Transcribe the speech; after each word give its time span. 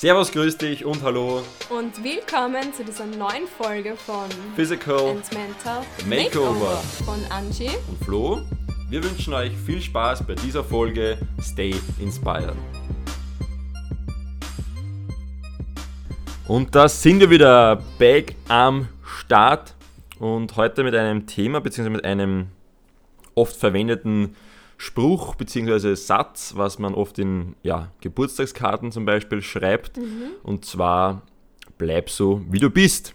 Servus, 0.00 0.30
grüß 0.30 0.56
dich 0.58 0.84
und 0.84 1.02
hallo. 1.02 1.42
Und 1.70 2.04
willkommen 2.04 2.72
zu 2.72 2.84
dieser 2.84 3.04
neuen 3.04 3.48
Folge 3.48 3.96
von 3.96 4.28
Physical 4.54 5.10
and 5.10 5.34
Mental 5.34 5.84
Makeover. 6.06 6.76
von 7.04 7.18
Angie. 7.30 7.70
und 7.88 8.04
Flo. 8.04 8.40
Wir 8.90 9.02
wünschen 9.02 9.34
euch 9.34 9.50
viel 9.66 9.82
Spaß 9.82 10.24
bei 10.24 10.36
dieser 10.36 10.62
Folge 10.62 11.18
Stay 11.42 11.74
Inspired. 11.98 12.54
Und 16.46 16.76
da 16.76 16.88
sind 16.88 17.18
wir 17.18 17.30
wieder 17.30 17.82
back 17.98 18.36
am 18.46 18.86
Start 19.04 19.74
und 20.20 20.54
heute 20.54 20.84
mit 20.84 20.94
einem 20.94 21.26
Thema 21.26 21.60
bzw. 21.60 21.90
mit 21.90 22.04
einem 22.04 22.46
oft 23.34 23.56
verwendeten 23.56 24.36
Spruch 24.78 25.34
bzw. 25.34 25.94
Satz, 25.94 26.54
was 26.56 26.78
man 26.78 26.94
oft 26.94 27.18
in 27.18 27.56
ja, 27.62 27.90
Geburtstagskarten 28.00 28.92
zum 28.92 29.04
Beispiel 29.04 29.42
schreibt. 29.42 29.98
Und 30.42 30.64
zwar 30.64 31.22
bleib 31.76 32.08
so 32.08 32.42
wie 32.48 32.58
du 32.60 32.70
bist. 32.70 33.12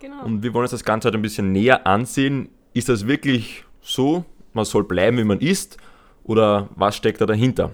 Genau. 0.00 0.24
Und 0.24 0.42
wir 0.42 0.52
wollen 0.52 0.64
uns 0.64 0.72
das 0.72 0.84
Ganze 0.84 1.08
heute 1.08 1.18
ein 1.18 1.22
bisschen 1.22 1.52
näher 1.52 1.86
ansehen. 1.86 2.48
Ist 2.74 2.88
das 2.88 3.06
wirklich 3.06 3.64
so? 3.80 4.24
Man 4.52 4.64
soll 4.64 4.84
bleiben, 4.84 5.16
wie 5.18 5.24
man 5.24 5.40
ist? 5.40 5.78
Oder 6.24 6.68
was 6.74 6.96
steckt 6.96 7.20
da 7.20 7.26
dahinter? 7.26 7.70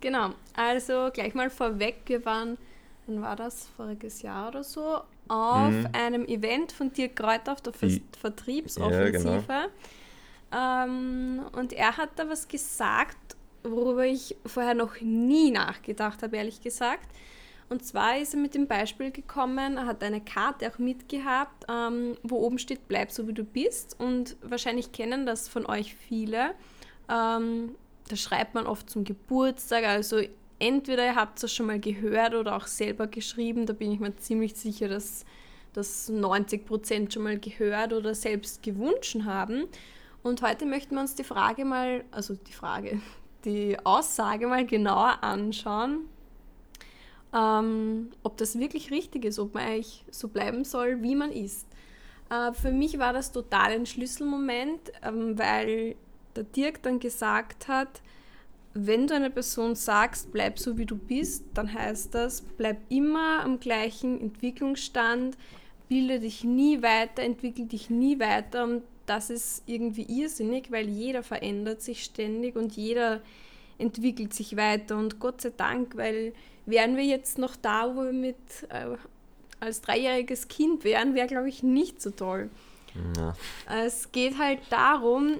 Genau. 0.00 0.30
Also 0.54 1.10
gleich 1.12 1.34
mal 1.34 1.50
vorweg, 1.50 2.02
wir 2.06 2.24
waren, 2.24 2.58
wann 3.06 3.22
war 3.22 3.36
das? 3.36 3.68
Voriges 3.76 4.22
Jahr 4.22 4.48
oder 4.48 4.64
so, 4.64 5.00
auf 5.28 5.74
einem 5.92 6.24
Event 6.26 6.72
von 6.72 6.92
Dirk 6.92 7.14
Kräuter 7.16 7.52
auf 7.52 7.60
der 7.60 7.72
Mhm. 7.80 8.00
Vertriebsoffensive. 8.20 9.04
Ja, 9.22 9.32
genau. 9.36 9.68
Ähm, 10.52 11.42
und 11.52 11.72
er 11.72 11.96
hat 11.96 12.10
da 12.16 12.28
was 12.28 12.48
gesagt, 12.48 13.36
worüber 13.62 14.06
ich 14.06 14.36
vorher 14.46 14.74
noch 14.74 15.00
nie 15.00 15.50
nachgedacht 15.50 16.22
habe, 16.22 16.36
ehrlich 16.36 16.60
gesagt. 16.60 17.08
Und 17.68 17.84
zwar 17.84 18.18
ist 18.18 18.32
er 18.32 18.40
mit 18.40 18.54
dem 18.54 18.66
Beispiel 18.66 19.10
gekommen, 19.10 19.76
er 19.76 19.86
hat 19.86 20.02
eine 20.02 20.22
Karte 20.22 20.70
auch 20.70 20.78
mitgehabt, 20.78 21.66
ähm, 21.68 22.16
wo 22.22 22.36
oben 22.36 22.58
steht, 22.58 22.88
bleib 22.88 23.10
so 23.10 23.28
wie 23.28 23.34
du 23.34 23.44
bist. 23.44 23.94
Und 23.98 24.36
wahrscheinlich 24.42 24.92
kennen 24.92 25.26
das 25.26 25.48
von 25.48 25.66
euch 25.66 25.94
viele. 25.94 26.54
Ähm, 27.10 27.74
da 28.08 28.16
schreibt 28.16 28.54
man 28.54 28.66
oft 28.66 28.88
zum 28.88 29.04
Geburtstag, 29.04 29.84
also 29.84 30.22
entweder 30.58 31.04
ihr 31.04 31.14
habt 31.14 31.42
es 31.42 31.52
schon 31.52 31.66
mal 31.66 31.78
gehört 31.78 32.34
oder 32.34 32.56
auch 32.56 32.66
selber 32.66 33.06
geschrieben, 33.06 33.66
da 33.66 33.74
bin 33.74 33.92
ich 33.92 34.00
mir 34.00 34.16
ziemlich 34.16 34.54
sicher, 34.54 34.88
dass 34.88 35.26
das 35.74 36.10
90% 36.10 37.12
schon 37.12 37.22
mal 37.22 37.38
gehört 37.38 37.92
oder 37.92 38.14
selbst 38.14 38.62
gewünscht 38.62 39.18
haben. 39.24 39.68
Und 40.28 40.42
heute 40.42 40.66
möchten 40.66 40.94
wir 40.94 41.00
uns 41.00 41.14
die 41.14 41.24
Frage 41.24 41.64
mal, 41.64 42.04
also 42.10 42.34
die 42.34 42.52
Frage, 42.52 43.00
die 43.46 43.78
Aussage 43.84 44.46
mal 44.46 44.66
genauer 44.66 45.22
anschauen, 45.22 46.02
ähm, 47.34 48.10
ob 48.22 48.36
das 48.36 48.58
wirklich 48.58 48.90
richtig 48.90 49.24
ist, 49.24 49.38
ob 49.38 49.54
man 49.54 49.64
eigentlich 49.64 50.04
so 50.10 50.28
bleiben 50.28 50.64
soll, 50.64 51.02
wie 51.02 51.14
man 51.14 51.32
ist. 51.32 51.66
Äh, 52.30 52.52
für 52.52 52.70
mich 52.70 52.98
war 52.98 53.14
das 53.14 53.32
total 53.32 53.72
ein 53.72 53.86
Schlüsselmoment, 53.86 54.92
ähm, 55.02 55.38
weil 55.38 55.96
der 56.36 56.44
Dirk 56.44 56.82
dann 56.82 57.00
gesagt 57.00 57.66
hat, 57.66 58.02
wenn 58.74 59.06
du 59.06 59.14
einer 59.14 59.30
Person 59.30 59.74
sagst, 59.74 60.30
bleib 60.30 60.58
so 60.58 60.76
wie 60.76 60.86
du 60.86 60.96
bist, 60.96 61.44
dann 61.54 61.72
heißt 61.72 62.14
das, 62.14 62.42
bleib 62.42 62.78
immer 62.90 63.42
am 63.42 63.60
gleichen 63.60 64.20
Entwicklungsstand, 64.20 65.38
bilde 65.88 66.20
dich 66.20 66.44
nie 66.44 66.82
weiter, 66.82 67.22
entwickel 67.22 67.66
dich 67.66 67.88
nie 67.88 68.20
weiter 68.20 68.64
und 68.64 68.82
das 69.08 69.30
ist 69.30 69.62
irgendwie 69.66 70.02
irrsinnig, 70.02 70.70
weil 70.70 70.88
jeder 70.88 71.22
verändert 71.22 71.82
sich 71.82 72.04
ständig 72.04 72.56
und 72.56 72.76
jeder 72.76 73.20
entwickelt 73.78 74.34
sich 74.34 74.56
weiter 74.56 74.96
und 74.96 75.20
Gott 75.20 75.40
sei 75.40 75.52
Dank, 75.56 75.96
weil 75.96 76.32
wären 76.66 76.96
wir 76.96 77.04
jetzt 77.04 77.38
noch 77.38 77.56
da, 77.56 77.94
wo 77.94 78.02
wir 78.02 78.12
mit 78.12 78.36
äh, 78.68 78.96
als 79.60 79.80
dreijähriges 79.80 80.48
Kind 80.48 80.84
wären, 80.84 81.14
wäre 81.14 81.26
glaube 81.26 81.48
ich 81.48 81.62
nicht 81.62 82.02
so 82.02 82.10
toll. 82.10 82.50
Ja. 83.16 83.34
Es 83.84 84.12
geht 84.12 84.38
halt 84.38 84.60
darum, 84.70 85.38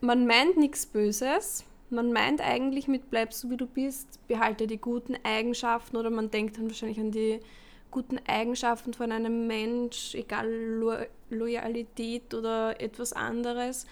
man 0.00 0.26
meint 0.26 0.56
nichts 0.56 0.86
Böses. 0.86 1.64
Man 1.90 2.12
meint 2.12 2.42
eigentlich 2.42 2.86
mit 2.86 3.10
bleib 3.10 3.32
so 3.32 3.48
wie 3.50 3.56
du 3.56 3.66
bist, 3.66 4.26
behalte 4.28 4.66
die 4.66 4.76
guten 4.76 5.16
Eigenschaften 5.24 5.96
oder 5.96 6.10
man 6.10 6.30
denkt 6.30 6.58
dann 6.58 6.68
wahrscheinlich 6.68 7.00
an 7.00 7.12
die 7.12 7.40
guten 7.90 8.18
Eigenschaften 8.26 8.94
von 8.94 9.12
einem 9.12 9.46
Mensch, 9.46 10.14
egal 10.14 10.50
Lo 10.50 10.92
Loyalität 11.30 12.32
oder 12.32 12.80
etwas 12.80 13.12
anderes 13.12 13.86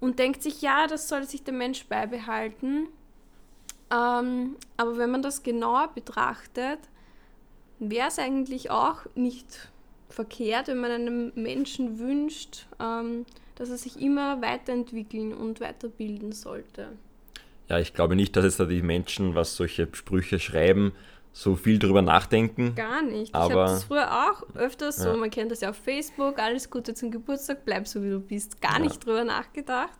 und 0.00 0.18
denkt 0.18 0.42
sich, 0.42 0.62
ja, 0.62 0.86
das 0.86 1.08
soll 1.08 1.24
sich 1.24 1.42
der 1.42 1.54
Mensch 1.54 1.86
beibehalten. 1.86 2.88
Ähm, 3.92 4.56
aber 4.76 4.98
wenn 4.98 5.10
man 5.10 5.22
das 5.22 5.42
genauer 5.42 5.90
betrachtet, 5.94 6.78
wäre 7.80 8.08
es 8.08 8.18
eigentlich 8.18 8.70
auch 8.70 9.06
nicht 9.14 9.70
verkehrt, 10.08 10.68
wenn 10.68 10.78
man 10.78 10.90
einem 10.90 11.32
Menschen 11.34 11.98
wünscht, 11.98 12.66
ähm, 12.80 13.26
dass 13.56 13.70
er 13.70 13.78
sich 13.78 14.00
immer 14.00 14.40
weiterentwickeln 14.42 15.34
und 15.34 15.60
weiterbilden 15.60 16.32
sollte. 16.32 16.92
Ja, 17.68 17.78
ich 17.78 17.94
glaube 17.94 18.16
nicht, 18.16 18.34
dass 18.36 18.44
jetzt 18.44 18.58
da 18.58 18.64
die 18.64 18.82
Menschen, 18.82 19.34
was 19.34 19.54
solche 19.56 19.88
Sprüche 19.92 20.38
schreiben, 20.40 20.92
so 21.32 21.54
viel 21.54 21.78
drüber 21.78 22.02
nachdenken. 22.02 22.74
Gar 22.74 23.02
nicht. 23.02 23.28
ich 23.30 23.34
Aber- 23.34 23.60
habe 23.62 23.72
das 23.72 23.84
früher 23.84 24.10
auch 24.30 24.42
öfters 24.56 24.96
so, 24.96 25.10
Ja. 25.10 25.16
man 25.16 25.30
kennt 25.30 25.50
das 25.52 25.60
ja 25.60 25.70
auf 25.70 25.76
Facebook, 25.76 26.38
alles 26.38 26.70
Gute 26.70 26.94
zum 26.94 27.10
Geburtstag, 27.10 27.64
bleib 27.64 27.86
so 27.86 28.02
wie 28.02 28.10
du 28.10 28.20
bist. 28.20 28.60
Gar 28.60 28.74
Ja. 28.74 28.78
nicht 28.80 29.04
drüber 29.06 29.24
nachgedacht. 29.24 29.98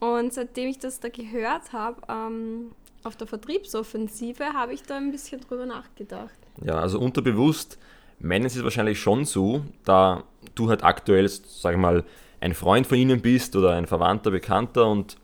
Und 0.00 0.32
seitdem 0.32 0.68
ich 0.68 0.78
das 0.78 1.00
da 1.00 1.08
gehört 1.08 1.72
habe, 1.72 2.00
ähm, 2.08 2.72
auf 3.04 3.16
der 3.16 3.26
Vertriebsoffensive, 3.26 4.44
habe 4.52 4.74
ich 4.74 4.82
da 4.82 4.96
ein 4.96 5.10
bisschen 5.10 5.40
drüber 5.40 5.66
nachgedacht. 5.66 6.38
Ja, 6.62 6.78
also 6.78 6.98
unterbewusst 7.00 7.78
meinen 8.18 8.48
sie 8.50 8.58
es 8.58 8.64
wahrscheinlich 8.64 9.00
schon 9.00 9.24
so, 9.24 9.64
da 9.84 10.24
du 10.54 10.68
halt 10.68 10.84
aktuell, 10.84 11.26
sag 11.28 11.72
ich 11.72 11.78
mal, 11.80 12.04
ein 12.40 12.52
Freund 12.54 12.86
von 12.86 12.98
ihnen 12.98 13.20
bist 13.22 13.56
oder 13.56 13.72
ein 13.72 13.86
Verwandter, 13.86 14.30
Bekannter 14.30 14.86
und 14.88 15.16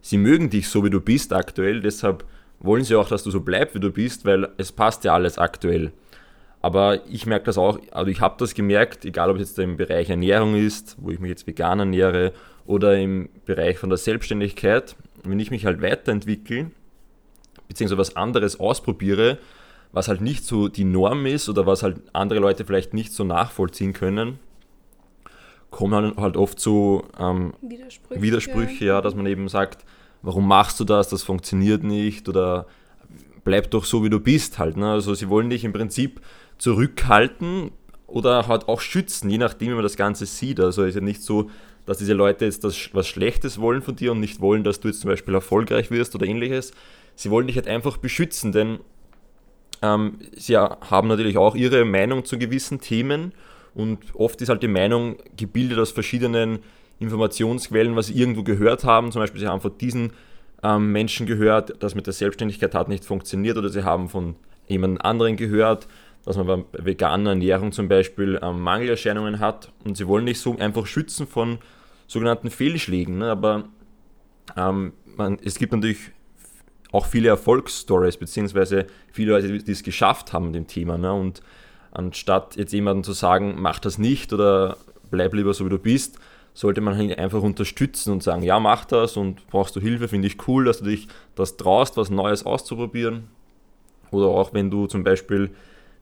sie 0.00 0.18
mögen 0.18 0.50
dich 0.50 0.68
so, 0.68 0.84
wie 0.84 0.90
du 0.90 1.00
bist 1.00 1.32
aktuell, 1.32 1.80
deshalb 1.80 2.24
wollen 2.62 2.84
sie 2.84 2.96
auch, 2.96 3.08
dass 3.08 3.24
du 3.24 3.30
so 3.30 3.40
bleibst, 3.40 3.74
wie 3.74 3.80
du 3.80 3.90
bist, 3.90 4.24
weil 4.24 4.48
es 4.56 4.72
passt 4.72 5.04
ja 5.04 5.14
alles 5.14 5.38
aktuell. 5.38 5.92
Aber 6.60 7.00
ich 7.08 7.26
merke 7.26 7.46
das 7.46 7.58
auch, 7.58 7.78
also 7.90 8.10
ich 8.10 8.20
habe 8.20 8.36
das 8.38 8.54
gemerkt, 8.54 9.04
egal 9.04 9.30
ob 9.30 9.36
es 9.36 9.50
jetzt 9.50 9.58
im 9.58 9.76
Bereich 9.76 10.08
Ernährung 10.08 10.54
ist, 10.54 10.96
wo 11.00 11.10
ich 11.10 11.18
mich 11.18 11.28
jetzt 11.28 11.46
vegan 11.46 11.80
ernähre, 11.80 12.32
oder 12.64 12.96
im 12.96 13.28
Bereich 13.44 13.78
von 13.78 13.88
der 13.90 13.98
Selbstständigkeit, 13.98 14.94
wenn 15.24 15.40
ich 15.40 15.50
mich 15.50 15.66
halt 15.66 15.82
weiterentwickle, 15.82 16.70
beziehungsweise 17.66 17.98
was 17.98 18.16
anderes 18.16 18.60
ausprobiere, 18.60 19.38
was 19.90 20.08
halt 20.08 20.20
nicht 20.20 20.44
so 20.44 20.68
die 20.68 20.84
Norm 20.84 21.26
ist 21.26 21.48
oder 21.48 21.66
was 21.66 21.82
halt 21.82 22.00
andere 22.12 22.38
Leute 22.38 22.64
vielleicht 22.64 22.94
nicht 22.94 23.12
so 23.12 23.24
nachvollziehen 23.24 23.92
können, 23.92 24.38
kommen 25.70 25.94
halt, 25.94 26.16
halt 26.16 26.36
oft 26.36 26.60
so 26.60 27.04
ähm, 27.18 27.54
Widersprüche. 27.60 28.22
Widersprüche, 28.22 28.84
ja, 28.84 29.00
dass 29.00 29.14
man 29.14 29.26
eben 29.26 29.48
sagt, 29.48 29.84
warum 30.22 30.46
machst 30.46 30.80
du 30.80 30.84
das, 30.84 31.08
das 31.08 31.22
funktioniert 31.22 31.82
nicht 31.82 32.28
oder 32.28 32.66
bleib 33.44 33.70
doch 33.70 33.84
so, 33.84 34.04
wie 34.04 34.10
du 34.10 34.20
bist 34.20 34.58
halt. 34.58 34.76
Ne? 34.76 34.90
Also 34.90 35.14
sie 35.14 35.28
wollen 35.28 35.50
dich 35.50 35.64
im 35.64 35.72
Prinzip 35.72 36.20
zurückhalten 36.58 37.72
oder 38.06 38.46
halt 38.46 38.68
auch 38.68 38.80
schützen, 38.80 39.30
je 39.30 39.38
nachdem, 39.38 39.70
wie 39.70 39.74
man 39.74 39.82
das 39.82 39.96
Ganze 39.96 40.26
sieht. 40.26 40.60
Also 40.60 40.84
ist 40.84 40.94
ja 40.94 41.00
nicht 41.00 41.22
so, 41.22 41.50
dass 41.86 41.98
diese 41.98 42.12
Leute 42.12 42.44
jetzt 42.44 42.62
das, 42.62 42.90
was 42.92 43.08
Schlechtes 43.08 43.60
wollen 43.60 43.82
von 43.82 43.96
dir 43.96 44.12
und 44.12 44.20
nicht 44.20 44.40
wollen, 44.40 44.62
dass 44.64 44.80
du 44.80 44.88
jetzt 44.88 45.00
zum 45.00 45.10
Beispiel 45.10 45.34
erfolgreich 45.34 45.90
wirst 45.90 46.14
oder 46.14 46.26
ähnliches. 46.26 46.72
Sie 47.16 47.30
wollen 47.30 47.46
dich 47.46 47.56
halt 47.56 47.66
einfach 47.66 47.96
beschützen, 47.96 48.52
denn 48.52 48.78
ähm, 49.82 50.18
sie 50.36 50.56
haben 50.56 51.08
natürlich 51.08 51.36
auch 51.36 51.56
ihre 51.56 51.84
Meinung 51.84 52.24
zu 52.24 52.38
gewissen 52.38 52.80
Themen 52.80 53.32
und 53.74 53.98
oft 54.14 54.40
ist 54.40 54.48
halt 54.48 54.62
die 54.62 54.68
Meinung 54.68 55.16
gebildet 55.36 55.78
aus 55.78 55.90
verschiedenen 55.90 56.60
Informationsquellen, 57.02 57.96
was 57.96 58.06
sie 58.06 58.18
irgendwo 58.18 58.42
gehört 58.42 58.84
haben. 58.84 59.12
Zum 59.12 59.20
Beispiel, 59.20 59.40
sie 59.40 59.48
haben 59.48 59.60
von 59.60 59.76
diesen 59.78 60.12
ähm, 60.62 60.92
Menschen 60.92 61.26
gehört, 61.26 61.82
dass 61.82 61.94
mit 61.94 62.06
der 62.06 62.12
Selbstständigkeit 62.12 62.74
hat 62.74 62.88
nicht 62.88 63.04
funktioniert 63.04 63.56
oder 63.56 63.68
sie 63.68 63.84
haben 63.84 64.08
von 64.08 64.36
jemand 64.68 65.04
anderen 65.04 65.36
gehört, 65.36 65.88
dass 66.24 66.36
man 66.36 66.46
bei 66.46 66.84
veganer 66.84 67.30
Ernährung 67.30 67.72
zum 67.72 67.88
Beispiel 67.88 68.38
ähm, 68.42 68.60
Mangelerscheinungen 68.60 69.40
hat 69.40 69.72
und 69.84 69.96
sie 69.96 70.06
wollen 70.06 70.26
dich 70.26 70.40
so 70.40 70.56
einfach 70.56 70.86
schützen 70.86 71.26
von 71.26 71.58
sogenannten 72.06 72.50
Fehlschlägen. 72.50 73.18
Ne? 73.18 73.30
Aber 73.30 73.64
ähm, 74.56 74.92
man, 75.16 75.38
es 75.42 75.58
gibt 75.58 75.72
natürlich 75.72 75.98
auch 76.92 77.06
viele 77.06 77.28
Erfolgsstories, 77.28 78.18
beziehungsweise 78.18 78.86
viele 79.10 79.32
Leute, 79.32 79.58
die 79.58 79.72
es 79.72 79.82
geschafft 79.82 80.32
haben, 80.32 80.52
dem 80.52 80.66
Thema. 80.66 80.98
Ne? 80.98 81.12
Und 81.12 81.42
anstatt 81.90 82.56
jetzt 82.56 82.72
jemandem 82.72 83.02
zu 83.02 83.12
sagen, 83.12 83.56
mach 83.58 83.78
das 83.78 83.98
nicht 83.98 84.32
oder 84.32 84.76
bleib 85.10 85.34
lieber 85.34 85.54
so 85.54 85.64
wie 85.64 85.70
du 85.70 85.78
bist, 85.78 86.18
sollte 86.54 86.80
man 86.80 87.00
ihn 87.00 87.12
einfach 87.14 87.42
unterstützen 87.42 88.12
und 88.12 88.22
sagen, 88.22 88.42
ja, 88.42 88.60
mach 88.60 88.84
das 88.84 89.16
und 89.16 89.46
brauchst 89.48 89.74
du 89.76 89.80
Hilfe, 89.80 90.08
finde 90.08 90.28
ich 90.28 90.48
cool, 90.48 90.64
dass 90.64 90.78
du 90.78 90.84
dich 90.84 91.08
das 91.34 91.56
traust, 91.56 91.96
was 91.96 92.10
Neues 92.10 92.44
auszuprobieren. 92.44 93.28
Oder 94.10 94.26
auch 94.26 94.52
wenn 94.52 94.70
du 94.70 94.86
zum 94.86 95.04
Beispiel, 95.04 95.50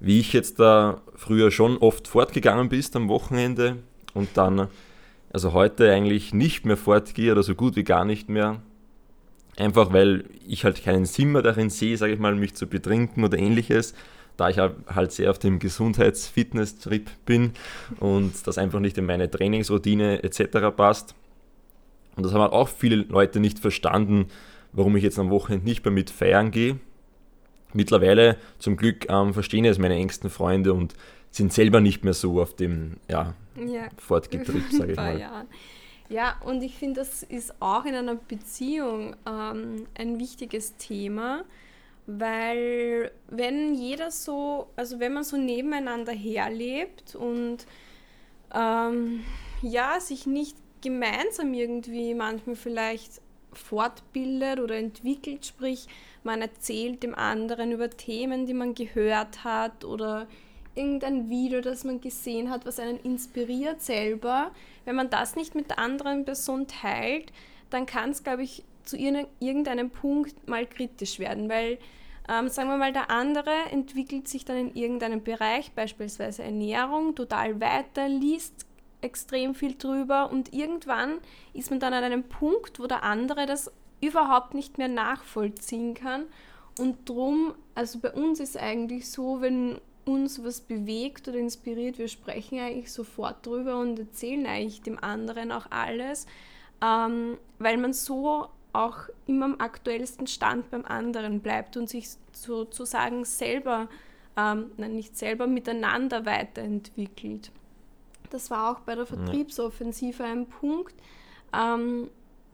wie 0.01 0.19
ich 0.19 0.33
jetzt 0.33 0.59
da 0.59 1.01
früher 1.15 1.51
schon 1.51 1.79
oft 1.79 2.09
fortgegangen 2.09 2.69
bist 2.69 2.97
am 2.97 3.09
Wochenende 3.09 3.77
und 4.15 4.31
dann, 4.35 4.67
also 5.33 5.53
heute 5.53 5.93
eigentlich 5.93 6.35
nicht 6.35 6.67
mehr 6.67 6.77
fortgehe 6.77 7.33
oder 7.33 7.45
so 7.45 7.55
gut 7.55 7.77
wie 7.77 7.85
gar 7.85 8.05
nicht 8.05 8.29
mehr, 8.29 8.61
einfach 9.57 9.93
weil 9.93 10.25
ich 10.49 10.65
halt 10.65 10.83
keinen 10.83 11.07
Sinn 11.07 11.33
mehr 11.33 11.43
darin 11.43 11.71
sehe, 11.71 11.97
sage 11.97 12.13
ich 12.13 12.19
mal, 12.19 12.35
mich 12.35 12.55
zu 12.55 12.67
betrinken 12.67 13.23
oder 13.23 13.39
ähnliches, 13.39 13.95
da 14.41 14.49
ich 14.49 14.59
halt 14.59 15.13
sehr 15.13 15.31
auf 15.31 15.39
dem 15.39 15.59
Gesundheits-Fitness-Trip 15.59 17.11
bin 17.27 17.53
und 17.99 18.47
das 18.47 18.57
einfach 18.57 18.81
nicht 18.81 18.97
in 18.97 19.05
meine 19.05 19.31
Trainingsroutine 19.31 20.23
etc. 20.23 20.75
passt. 20.75 21.15
Und 22.17 22.25
das 22.25 22.33
haben 22.33 22.51
auch 22.51 22.69
viele 22.69 22.97
Leute 22.97 23.39
nicht 23.39 23.59
verstanden, 23.59 24.27
warum 24.73 24.97
ich 24.97 25.03
jetzt 25.03 25.19
am 25.19 25.29
Wochenende 25.31 25.67
nicht 25.67 25.85
mehr 25.85 25.93
mit 25.93 26.09
feiern 26.09 26.51
gehe. 26.51 26.81
Mittlerweile 27.75 28.39
zum 28.59 28.77
Glück 28.77 29.11
ähm, 29.11 29.35
verstehen 29.35 29.67
es 29.67 29.79
meine 29.79 29.97
engsten 29.97 30.31
Freunde 30.31 30.73
und 30.73 30.95
sind 31.31 31.53
selber 31.53 31.81
nicht 31.81 32.03
mehr 32.03 32.15
so 32.15 32.41
auf 32.41 32.57
dem 32.57 32.97
ja, 33.09 33.35
ja. 33.57 33.89
Fortgetrieb, 33.99 34.65
sage 34.73 34.93
ich 34.93 34.97
mal. 34.97 35.21
Jahren. 35.21 35.47
Ja, 36.09 36.37
und 36.45 36.63
ich 36.63 36.77
finde, 36.77 37.01
das 37.01 37.23
ist 37.23 37.55
auch 37.61 37.85
in 37.85 37.95
einer 37.95 38.17
Beziehung 38.17 39.15
ähm, 39.29 39.87
ein 39.97 40.19
wichtiges 40.19 40.77
Thema, 40.77 41.45
weil 42.07 43.11
wenn 43.29 43.75
jeder 43.75 44.11
so, 44.11 44.69
also 44.77 45.01
wenn 45.01 45.13
man 45.13 45.25
so 45.25 45.37
nebeneinander 45.37 46.13
herlebt 46.13 47.15
und 47.15 47.59
ähm, 48.55 49.25
ja, 49.63 50.01
sich 50.01 50.27
nicht 50.27 50.57
gemeinsam 50.81 51.55
irgendwie 51.55 52.15
manchmal 52.15 52.57
vielleicht 52.57 53.21
fortbildet 53.53 54.61
oder 54.61 54.77
entwickelt, 54.77 55.47
sprich 55.47 55.89
man 56.23 56.43
erzählt 56.43 57.03
dem 57.03 57.15
anderen 57.15 57.73
über 57.73 57.91
Themen, 57.91 58.47
die 58.47 58.55
man 58.55 58.75
gehört 58.75 59.45
hat 59.45 59.85
oder 59.85 60.27
irgendein 60.75 61.29
Video, 61.29 61.61
das 61.61 61.85
man 61.85 62.01
gesehen 62.01 62.51
hat, 62.51 62.65
was 62.65 62.79
einen 62.79 63.01
inspiriert 63.01 63.83
selber, 63.83 64.53
wenn 64.85 64.97
man 64.97 65.11
das 65.11 65.37
nicht 65.37 65.55
mit 65.55 65.71
der 65.71 65.79
anderen 65.79 66.25
Person 66.25 66.67
teilt, 66.67 67.33
dann 67.71 67.87
kann 67.87 68.11
es, 68.11 68.23
glaube 68.23 68.43
ich, 68.43 68.65
zu 68.91 68.97
irgendeinem 68.97 69.91
Punkt 69.91 70.49
mal 70.49 70.67
kritisch 70.67 71.19
werden, 71.19 71.49
weil, 71.49 71.79
ähm, 72.29 72.49
sagen 72.49 72.69
wir 72.69 72.77
mal, 72.77 72.93
der 72.93 73.11
andere 73.11 73.53
entwickelt 73.71 74.29
sich 74.29 74.45
dann 74.45 74.57
in 74.57 74.75
irgendeinem 74.75 75.23
Bereich, 75.23 75.73
beispielsweise 75.73 76.43
Ernährung, 76.43 77.15
total 77.15 77.61
weiter, 77.61 78.09
liest 78.09 78.67
extrem 79.01 79.55
viel 79.55 79.77
drüber 79.77 80.31
und 80.31 80.53
irgendwann 80.53 81.19
ist 81.55 81.71
man 81.71 81.81
dann 81.81 81.95
an 81.95 82.05
einem 82.05 82.25
Punkt, 82.25 82.79
wo 82.81 82.87
der 82.87 83.03
andere 83.03 83.47
das 83.47 83.73
überhaupt 84.01 84.55
nicht 84.55 84.79
mehr 84.79 84.89
nachvollziehen 84.89 85.95
kann. 85.95 86.25
Und 86.79 87.09
drum, 87.09 87.55
also 87.75 87.99
bei 87.99 88.13
uns 88.13 88.41
ist 88.41 88.57
eigentlich 88.57 89.11
so, 89.11 89.41
wenn 89.41 89.81
uns 90.05 90.43
was 90.43 90.61
bewegt 90.61 91.29
oder 91.29 91.39
inspiriert, 91.39 91.99
wir 91.99 92.09
sprechen 92.09 92.59
eigentlich 92.59 92.93
sofort 92.93 93.45
drüber 93.47 93.79
und 93.79 93.99
erzählen 93.99 94.47
eigentlich 94.47 94.83
dem 94.83 95.03
anderen 95.03 95.53
auch 95.53 95.67
alles, 95.71 96.27
ähm, 96.83 97.37
weil 97.59 97.77
man 97.77 97.93
so 97.93 98.49
auch 98.73 99.09
immer 99.27 99.47
am 99.47 99.57
aktuellsten 99.59 100.27
Stand 100.27 100.71
beim 100.71 100.85
anderen 100.85 101.41
bleibt 101.41 101.77
und 101.77 101.89
sich 101.89 102.09
sozusagen 102.33 103.25
selber, 103.25 103.89
ähm, 104.37 104.71
nein, 104.77 104.95
nicht 104.95 105.17
selber, 105.17 105.47
miteinander 105.47 106.27
weiterentwickelt. 106.27 107.51
Das 108.31 108.51
war 108.51 108.71
auch 108.71 108.81
bei 108.81 108.95
der 108.95 109.07
Vertriebsoffensive 109.07 110.23
ein 110.23 110.47
Punkt. 110.47 110.95
Ähm, 111.53 112.11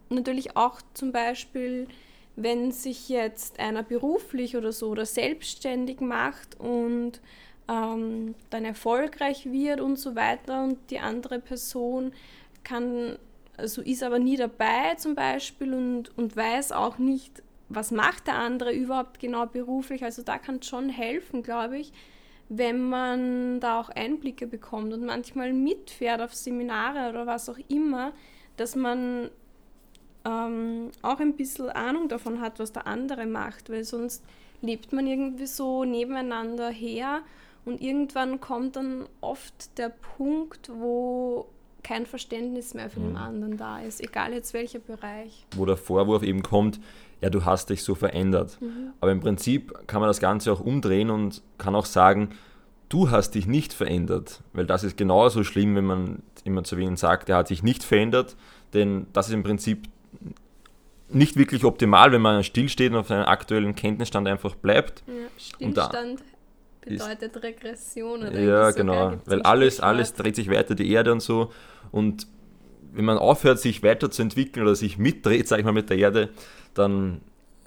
natürlich 0.09 0.57
auch 0.57 0.81
zum 0.95 1.13
Beispiel 1.13 1.89
wenn 2.37 2.71
sich 2.71 3.09
jetzt 3.09 3.59
einer 3.59 3.83
beruflich 3.83 4.57
oder 4.57 4.71
so 4.71 4.91
oder 4.91 5.07
selbstständig 5.07 6.01
macht 6.01 6.61
und 6.61 7.21
ähm, 7.67 8.35
dann 8.51 8.65
erfolgreich 8.65 9.51
wird 9.51 9.81
und 9.81 9.99
so 9.99 10.15
weiter 10.15 10.63
und 10.65 10.79
die 10.91 11.01
andere 11.01 11.41
Person 11.41 12.13
kann, 12.63 13.19
also 13.57 13.83
ist 13.83 14.03
aber 14.03 14.19
nie 14.19 14.37
dabei 14.37 14.95
zum 14.97 15.15
Beispiel 15.15 15.73
und, 15.73 16.17
und 16.17 16.37
weiß 16.37 16.73
auch 16.73 16.99
nicht, 16.99 17.43
was 17.69 17.91
macht 17.91 18.27
der 18.27 18.37
andere 18.37 18.73
überhaupt 18.73 19.19
genau 19.19 19.47
beruflich. 19.47 20.05
Also 20.05 20.23
da 20.23 20.39
kann 20.39 20.57
es 20.61 20.67
schon 20.67 20.89
helfen, 20.89 21.43
glaube 21.43 21.79
ich, 21.79 21.93
wenn 22.49 22.89
man 22.89 23.61
da 23.61 23.81
auch 23.81 23.89
Einblicke 23.89 24.47
bekommt 24.47 24.93
und 24.93 25.05
manchmal 25.05 25.53
mitfährt 25.53 26.21
auf 26.21 26.35
Seminare 26.35 27.09
oder 27.09 27.27
was 27.27 27.49
auch 27.49 27.59
immer, 27.69 28.13
dass 28.57 28.77
man 28.77 29.31
ähm, 30.25 30.91
auch 31.03 31.19
ein 31.19 31.35
bisschen 31.35 31.71
Ahnung 31.71 32.09
davon 32.09 32.41
hat, 32.41 32.59
was 32.59 32.73
der 32.73 32.87
andere 32.87 33.27
macht, 33.27 33.69
weil 33.71 33.85
sonst 33.85 34.23
lebt 34.63 34.93
man 34.93 35.07
irgendwie 35.07 35.47
so 35.47 35.85
nebeneinander 35.85 36.71
her 36.71 37.23
und 37.65 37.81
irgendwann 37.81 38.41
kommt 38.41 38.77
dann 38.77 39.07
oft 39.21 39.77
der 39.77 39.89
Punkt, 39.89 40.71
wo 40.73 41.47
kein 41.87 42.05
Verständnis 42.05 42.75
mehr 42.75 42.91
für 42.91 42.99
mhm. 42.99 43.11
den 43.11 43.17
anderen 43.17 43.57
da 43.57 43.79
ist, 43.79 44.01
egal 44.01 44.33
jetzt 44.33 44.53
welcher 44.55 44.81
Bereich. 44.81 45.47
Wo 45.55 45.65
der 45.67 45.77
Vorwurf 45.77 46.25
eben 46.25 46.43
kommt, 46.43 46.81
ja, 47.21 47.31
du 47.31 47.45
hast 47.45 47.71
dich 47.71 47.85
so 47.85 47.95
verändert. 47.95 48.59
Mhm. 48.61 48.93
Aber 49.01 49.13
im 49.13 49.21
Prinzip 49.21 49.73
kann 49.87 50.01
man 50.01 50.09
das 50.09 50.19
Ganze 50.19 50.53
auch 50.53 50.61
umdrehen 50.61 51.11
und 51.11 51.43
kann 51.59 51.77
auch 51.77 51.87
sagen, 51.87 52.31
du 52.89 53.11
hast 53.11 53.37
dich 53.37 53.47
nicht 53.47 53.73
verändert, 53.73 54.43
weil 54.53 54.67
das 54.67 54.83
ist 54.83 54.97
genauso 54.97 55.45
schlimm, 55.45 55.77
wenn 55.77 55.85
man 55.85 56.23
immer 56.43 56.65
zu 56.65 56.77
wen 56.77 56.97
sagt, 56.97 57.29
er 57.29 57.37
hat 57.37 57.49
sich 57.49 57.63
nicht 57.63 57.85
verändert, 57.85 58.37
denn 58.75 59.07
das 59.13 59.29
ist 59.29 59.35
im 59.35 59.45
Prinzip 59.45 59.89
nicht 61.09 61.37
wirklich 61.37 61.65
optimal, 61.65 62.11
wenn 62.11 62.21
man 62.21 62.43
stillsteht 62.43 62.91
und 62.91 62.99
auf 62.99 63.09
seinem 63.09 63.27
aktuellen 63.27 63.77
Kenntnisstand 63.77 64.27
einfach 64.27 64.57
bleibt. 64.57 65.05
Ja, 65.07 65.13
Stillstand 65.39 66.21
bedeutet 66.87 67.43
Regression. 67.43 68.21
Oder 68.21 68.41
ja, 68.41 68.71
genau, 68.71 69.19
weil 69.27 69.43
alles, 69.43 69.81
alles 69.81 70.15
dreht 70.15 70.37
sich 70.37 70.51
weiter, 70.51 70.75
die 70.75 70.91
Erde 70.91 71.13
und 71.13 71.21
so. 71.21 71.53
Und 71.93 72.27
wenn 72.93 73.05
man 73.05 73.19
aufhört, 73.19 73.61
sich 73.61 73.83
weiterzuentwickeln 73.83 74.65
oder 74.65 74.75
sich 74.75 74.97
mitdreht, 74.97 75.47
sag 75.49 75.59
ich 75.59 75.65
mal, 75.65 75.73
mit 75.73 75.91
der 75.91 75.99
Erde, 75.99 76.31
dann 76.75 77.21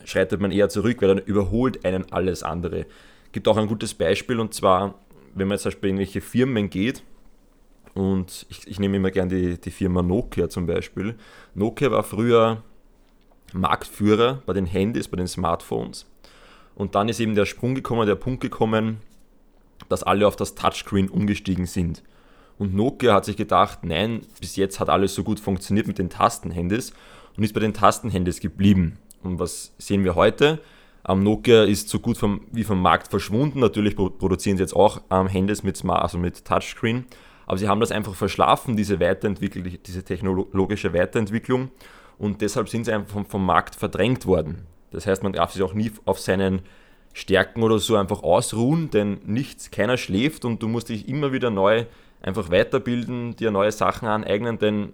schreitet 0.03 0.41
man 0.41 0.51
eher 0.51 0.69
zurück, 0.69 1.01
weil 1.01 1.09
dann 1.09 1.19
überholt 1.19 1.85
einen 1.85 2.11
alles 2.11 2.41
andere. 2.41 2.85
Gibt 3.31 3.47
auch 3.47 3.57
ein 3.57 3.67
gutes 3.67 3.93
Beispiel 3.93 4.39
und 4.39 4.53
zwar, 4.53 4.95
wenn 5.35 5.47
man 5.47 5.55
jetzt 5.55 5.63
zum 5.63 5.71
Beispiel 5.71 5.91
in 5.91 5.97
welche 5.99 6.21
Firmen 6.21 6.69
geht, 6.69 7.03
und 7.93 8.45
ich, 8.49 8.67
ich 8.67 8.79
nehme 8.79 8.97
immer 8.97 9.11
gerne 9.11 9.29
die, 9.29 9.59
die 9.59 9.71
Firma 9.71 10.01
Nokia 10.01 10.49
zum 10.49 10.65
Beispiel. 10.65 11.15
Nokia 11.53 11.91
war 11.91 12.03
früher 12.03 12.63
Marktführer 13.53 14.41
bei 14.45 14.53
den 14.53 14.65
Handys, 14.65 15.07
bei 15.07 15.17
den 15.17 15.27
Smartphones. 15.27 16.05
Und 16.75 16.95
dann 16.95 17.09
ist 17.09 17.19
eben 17.19 17.35
der 17.35 17.45
Sprung 17.45 17.75
gekommen, 17.75 18.05
der 18.05 18.15
Punkt 18.15 18.41
gekommen, 18.41 19.01
dass 19.89 20.03
alle 20.03 20.27
auf 20.27 20.35
das 20.35 20.55
Touchscreen 20.55 21.09
umgestiegen 21.09 21.65
sind. 21.65 22.03
Und 22.57 22.75
Nokia 22.75 23.13
hat 23.13 23.25
sich 23.25 23.37
gedacht, 23.37 23.79
nein, 23.83 24.21
bis 24.39 24.55
jetzt 24.55 24.79
hat 24.79 24.89
alles 24.89 25.15
so 25.15 25.23
gut 25.23 25.39
funktioniert 25.39 25.87
mit 25.87 25.97
den 25.97 26.09
Tastenhandys 26.09 26.93
und 27.35 27.43
ist 27.43 27.53
bei 27.53 27.59
den 27.59 27.73
Tastenhandys 27.73 28.39
geblieben. 28.39 28.97
Und 29.23 29.39
was 29.39 29.73
sehen 29.77 30.03
wir 30.03 30.15
heute? 30.15 30.59
Ähm, 31.07 31.23
Nokia 31.23 31.63
ist 31.63 31.89
so 31.89 31.99
gut 31.99 32.17
vom, 32.17 32.41
wie 32.51 32.63
vom 32.63 32.81
Markt 32.81 33.07
verschwunden. 33.07 33.59
Natürlich 33.59 33.95
produzieren 33.95 34.57
sie 34.57 34.63
jetzt 34.63 34.75
auch 34.75 35.01
ähm, 35.09 35.27
Handys 35.27 35.63
mit, 35.63 35.77
Smart, 35.77 36.03
also 36.03 36.17
mit 36.17 36.45
Touchscreen, 36.45 37.05
aber 37.45 37.57
sie 37.57 37.67
haben 37.67 37.79
das 37.79 37.91
einfach 37.91 38.13
verschlafen, 38.13 38.75
diese 38.75 38.99
diese 38.99 40.03
technologische 40.03 40.93
Weiterentwicklung 40.93 41.71
und 42.19 42.41
deshalb 42.41 42.69
sind 42.69 42.85
sie 42.85 42.91
einfach 42.91 43.11
vom, 43.11 43.25
vom 43.25 43.45
Markt 43.45 43.75
verdrängt 43.75 44.25
worden. 44.25 44.67
Das 44.91 45.07
heißt, 45.07 45.23
man 45.23 45.33
darf 45.33 45.53
sich 45.53 45.63
auch 45.63 45.73
nie 45.73 45.91
auf 46.05 46.19
seinen 46.19 46.61
Stärken 47.13 47.63
oder 47.63 47.79
so 47.79 47.95
einfach 47.95 48.23
ausruhen, 48.23 48.89
denn 48.91 49.19
nichts, 49.25 49.71
keiner 49.71 49.97
schläft 49.97 50.45
und 50.45 50.61
du 50.61 50.67
musst 50.67 50.89
dich 50.89 51.07
immer 51.07 51.31
wieder 51.31 51.49
neu 51.49 51.85
einfach 52.21 52.51
weiterbilden, 52.51 53.35
dir 53.35 53.51
neue 53.51 53.71
Sachen 53.71 54.07
aneignen, 54.07 54.59
denn 54.59 54.93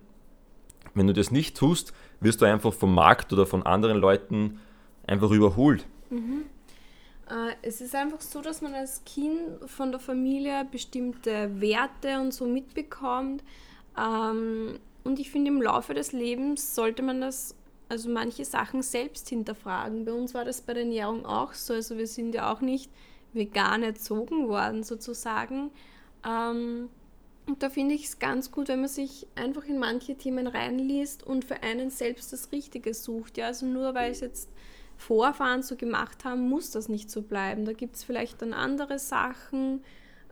wenn 0.94 1.08
du 1.08 1.14
das 1.14 1.32
nicht 1.32 1.58
tust, 1.58 1.94
wirst 2.20 2.42
du 2.42 2.46
einfach 2.46 2.74
vom 2.74 2.94
Markt 2.94 3.34
oder 3.34 3.46
von 3.46 3.64
anderen 3.64 3.98
Leuten 3.98 4.60
einfach 5.06 5.32
überholt. 5.32 5.86
Mhm. 6.10 6.44
Äh, 7.30 7.56
es 7.62 7.82
ist 7.82 7.96
einfach 7.96 8.22
so, 8.22 8.42
dass 8.42 8.62
man 8.62 8.74
als 8.74 9.04
Kind 9.04 9.40
von 9.66 9.92
der 9.92 10.00
Familie 10.00 10.66
bestimmte 10.72 11.60
Werte 11.60 12.20
und 12.20 12.34
so 12.34 12.46
mitbekommt. 12.46 13.44
Ähm, 13.98 14.80
und 15.04 15.20
ich 15.20 15.32
finde, 15.32 15.52
im 15.52 15.62
Laufe 15.62 15.94
des 15.94 16.12
Lebens 16.12 16.76
sollte 16.76 17.04
man 17.04 17.22
das, 17.22 17.56
also 17.90 18.10
manche 18.10 18.46
Sachen 18.46 18.82
selbst 18.82 19.30
hinterfragen. 19.30 20.06
Bei 20.06 20.14
uns 20.14 20.34
war 20.34 20.46
das 20.46 20.62
bei 20.62 20.74
der 20.74 20.84
Ernährung 20.84 21.26
auch 21.26 21.54
so. 21.54 21.74
Also 21.74 21.98
wir 21.98 22.08
sind 22.08 22.34
ja 22.34 22.52
auch 22.52 22.62
nicht 22.62 22.92
vegan 23.34 23.84
erzogen 23.84 24.48
worden 24.48 24.84
sozusagen. 24.84 25.72
Ähm, 26.26 26.90
und 27.48 27.62
da 27.62 27.70
finde 27.70 27.94
ich 27.94 28.06
es 28.06 28.20
ganz 28.20 28.52
gut, 28.52 28.70
wenn 28.70 28.80
man 28.80 28.90
sich 28.90 29.28
einfach 29.36 29.66
in 29.66 29.78
manche 29.78 30.16
Themen 30.16 30.48
reinliest 30.48 31.24
und 31.24 31.46
für 31.46 31.62
einen 31.62 31.92
selbst 31.92 32.34
das 32.34 32.52
Richtige 32.52 32.94
sucht. 32.94 33.38
Ja, 33.38 33.48
also 33.48 33.68
nur 33.68 33.94
weil 33.94 34.12
es 34.12 34.22
jetzt 34.22 34.50
Vorfahren 34.98 35.62
so 35.62 35.76
gemacht 35.76 36.26
haben, 36.26 36.50
muss 36.50 36.72
das 36.72 36.90
nicht 36.90 37.12
so 37.12 37.22
bleiben. 37.22 37.66
Da 37.66 37.74
gibt 37.74 37.98
es 37.98 38.04
vielleicht 38.04 38.42
dann 38.42 38.54
andere 38.54 38.98
Sachen, 38.98 39.84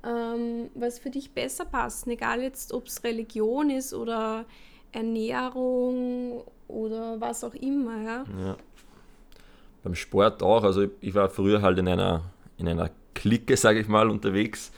ähm, 0.03 0.69
was 0.73 0.99
für 0.99 1.11
dich 1.11 1.31
besser 1.33 1.65
passen, 1.65 2.09
egal 2.09 2.41
jetzt, 2.41 2.73
ob 2.73 2.87
es 2.87 3.03
Religion 3.03 3.69
ist 3.69 3.93
oder 3.93 4.45
Ernährung 4.91 6.43
oder 6.73 7.21
was 7.21 7.43
auch 7.43 7.53
immer. 7.55 8.01
Ja. 8.01 8.23
ja. 8.45 8.57
Beim 9.83 9.95
Sport 9.95 10.41
auch. 10.41 10.63
Also 10.63 10.87
ich 11.01 11.13
war 11.13 11.29
früher 11.29 11.61
halt 11.61 11.77
in 11.77 11.87
einer, 11.87 12.21
in 12.57 12.67
einer 12.67 12.89
Clique, 13.13 13.55
sage 13.55 13.79
ich 13.79 13.87
mal, 13.87 14.09
unterwegs, 14.09 14.71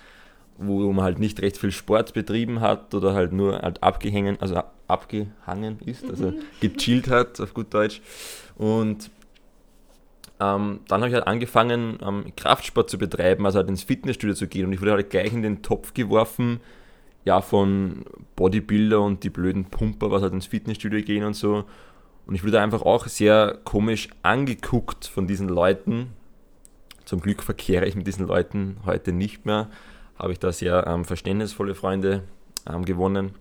wo 0.57 0.91
man 0.91 1.03
halt 1.03 1.19
nicht 1.19 1.41
recht 1.41 1.57
viel 1.57 1.71
Sport 1.71 2.13
betrieben 2.13 2.61
hat 2.61 2.93
oder 2.93 3.13
halt 3.13 3.33
nur 3.33 3.59
halt 3.59 3.81
abgehangen, 3.83 4.37
also 4.39 4.61
abgehangen 4.87 5.79
ist, 5.85 6.07
also 6.09 6.31
mhm. 6.31 6.41
gechillt 6.61 7.09
hat, 7.09 7.39
auf 7.39 7.53
gut 7.53 7.73
Deutsch. 7.73 8.01
Und 8.55 9.09
ähm, 10.39 10.81
dann 10.87 11.01
habe 11.01 11.07
ich 11.07 11.13
halt 11.13 11.27
angefangen, 11.27 11.97
ähm, 12.01 12.33
Kraftsport 12.35 12.89
zu 12.89 12.97
betreiben, 12.97 13.45
also 13.45 13.59
halt 13.59 13.69
ins 13.69 13.83
Fitnessstudio 13.83 14.35
zu 14.35 14.47
gehen. 14.47 14.65
Und 14.65 14.73
ich 14.73 14.81
wurde 14.81 14.91
halt 14.91 15.09
gleich 15.09 15.31
in 15.33 15.41
den 15.41 15.61
Topf 15.61 15.93
geworfen, 15.93 16.59
ja, 17.25 17.41
von 17.41 18.05
Bodybuilder 18.35 19.01
und 19.01 19.23
die 19.23 19.29
blöden 19.29 19.65
Pumper, 19.65 20.11
was 20.11 20.21
halt 20.21 20.33
ins 20.33 20.45
Fitnessstudio 20.45 21.01
gehen 21.01 21.23
und 21.23 21.33
so. 21.33 21.65
Und 22.27 22.35
ich 22.35 22.43
wurde 22.43 22.61
einfach 22.61 22.83
auch 22.83 23.07
sehr 23.07 23.59
komisch 23.65 24.09
angeguckt 24.23 25.05
von 25.05 25.27
diesen 25.27 25.49
Leuten. 25.49 26.13
Zum 27.03 27.19
Glück 27.19 27.43
verkehre 27.43 27.85
ich 27.85 27.95
mit 27.95 28.07
diesen 28.07 28.25
Leuten 28.25 28.77
heute 28.85 29.11
nicht 29.11 29.45
mehr. 29.45 29.69
Habe 30.17 30.31
ich 30.31 30.39
da 30.39 30.51
sehr 30.51 30.87
ähm, 30.87 31.05
verständnisvolle 31.05 31.75
Freunde 31.75 32.23
ähm, 32.67 32.85
gewonnen. 32.85 33.33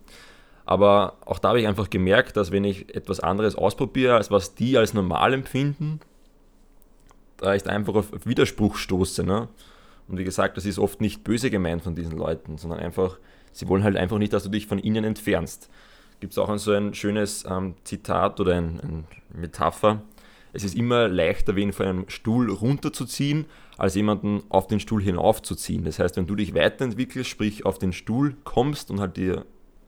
Aber 0.66 1.18
auch 1.26 1.38
da 1.38 1.50
habe 1.50 1.60
ich 1.60 1.66
einfach 1.66 1.90
gemerkt, 1.90 2.36
dass 2.36 2.50
wenn 2.50 2.64
ich 2.64 2.94
etwas 2.94 3.20
anderes 3.20 3.54
ausprobiere, 3.54 4.16
als 4.16 4.30
was 4.30 4.54
die 4.54 4.78
als 4.78 4.94
normal 4.94 5.34
empfinden, 5.34 6.00
da 7.36 7.54
ich 7.54 7.66
einfach 7.68 7.94
auf 7.94 8.08
Widerspruch 8.24 8.76
stoße. 8.76 9.24
Ne? 9.24 9.48
Und 10.08 10.18
wie 10.18 10.24
gesagt, 10.24 10.56
das 10.56 10.64
ist 10.64 10.78
oft 10.78 11.00
nicht 11.00 11.24
böse 11.24 11.50
gemeint 11.50 11.82
von 11.82 11.94
diesen 11.94 12.16
Leuten, 12.16 12.56
sondern 12.56 12.80
einfach, 12.80 13.18
sie 13.54 13.68
wollen 13.68 13.84
halt 13.84 13.96
einfach 13.96 14.18
nicht, 14.18 14.32
dass 14.32 14.42
du 14.42 14.50
dich 14.50 14.66
von 14.66 14.78
ihnen 14.78 15.04
entfernst. 15.04 15.70
Gibt 16.20 16.32
es 16.32 16.38
auch 16.38 16.54
so 16.58 16.72
ein 16.72 16.94
schönes 16.94 17.44
ähm, 17.48 17.74
Zitat 17.84 18.40
oder 18.40 18.56
ein, 18.56 18.80
ein 18.80 19.04
Metapher. 19.32 20.02
Es 20.52 20.62
ist 20.62 20.76
immer 20.76 21.08
leichter, 21.08 21.56
wen 21.56 21.72
von 21.72 21.86
einem 21.86 22.08
Stuhl 22.08 22.50
runterzuziehen, 22.50 23.46
als 23.76 23.94
jemanden 23.94 24.42
auf 24.48 24.66
den 24.66 24.78
Stuhl 24.78 25.02
hinaufzuziehen. 25.02 25.84
Das 25.84 25.98
heißt, 25.98 26.16
wenn 26.16 26.26
du 26.26 26.36
dich 26.36 26.54
weiterentwickelst, 26.54 27.28
sprich 27.28 27.66
auf 27.66 27.78
den 27.78 27.92
Stuhl 27.92 28.36
kommst 28.44 28.90
und 28.90 29.00
halt 29.00 29.16
dir 29.16 29.44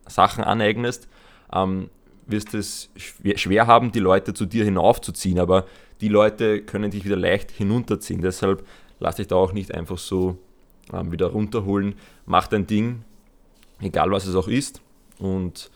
Sachen 0.09 0.43
aneignest, 0.43 1.09
ähm, 1.53 1.91
wirst 2.27 2.55
es 2.55 2.91
schwer, 2.97 3.39
schwer 3.39 3.67
haben, 3.67 3.93
die 3.93 4.01
Leute 4.01 4.35
zu 4.35 4.47
dir 4.47 4.65
hinaufzuziehen. 4.65 5.39
Aber 5.39 5.67
die 6.01 6.09
Leute 6.09 6.63
können 6.63 6.91
dich 6.91 7.05
wieder 7.05 7.17
leicht 7.17 7.51
hinunterziehen. 7.51 8.21
Deshalb 8.21 8.67
lass 8.99 9.17
dich 9.17 9.29
da 9.29 9.37
auch 9.37 9.53
nicht 9.53 9.73
einfach 9.73 9.99
so 9.99 10.39
ähm, 10.93 11.13
wieder 11.13 11.27
runterholen. 11.27 11.95
Mach 12.27 12.49
dein 12.49 12.67
Ding, 12.67 13.05
egal 13.81 14.11
was 14.11 14.27
es 14.27 14.35
auch 14.35 14.49
ist. 14.49 14.81
Und 15.19 15.71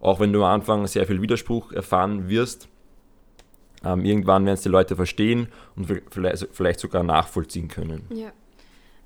auch 0.00 0.20
wenn 0.20 0.32
du 0.32 0.44
am 0.44 0.60
Anfang 0.60 0.86
sehr 0.86 1.06
viel 1.06 1.20
Widerspruch 1.20 1.72
erfahren 1.72 2.28
wirst, 2.28 2.68
ähm, 3.84 4.04
irgendwann 4.04 4.44
werden 4.44 4.54
es 4.54 4.62
die 4.62 4.68
Leute 4.68 4.96
verstehen 4.96 5.48
und 5.76 5.86
vielleicht, 6.10 6.48
vielleicht 6.52 6.80
sogar 6.80 7.02
nachvollziehen 7.02 7.68
können. 7.68 8.06
Ja, 8.10 8.32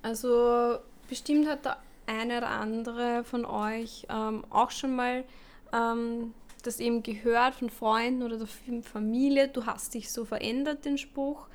also 0.02 0.78
bestimmt 1.08 1.49
hat 1.49 1.64
der 1.64 1.76
eine 2.06 2.38
oder 2.38 2.49
andere 2.49 3.25
von 3.25 3.44
euch 3.44 4.06
ähm, 4.08 4.44
auch 4.50 4.70
schon 4.70 4.96
mal 4.96 5.25
ähm, 5.72 6.32
das 6.62 6.80
eben 6.80 7.02
gehört 7.02 7.54
von 7.54 7.70
Freunden 7.70 8.22
oder 8.22 8.38
der 8.38 8.82
Familie, 8.82 9.49
du 9.49 9.66
hast 9.66 9.94
dich 9.94 10.11
so 10.12 10.25
verändert, 10.25 10.84
den 10.84 10.99
Spruch, 10.99 11.49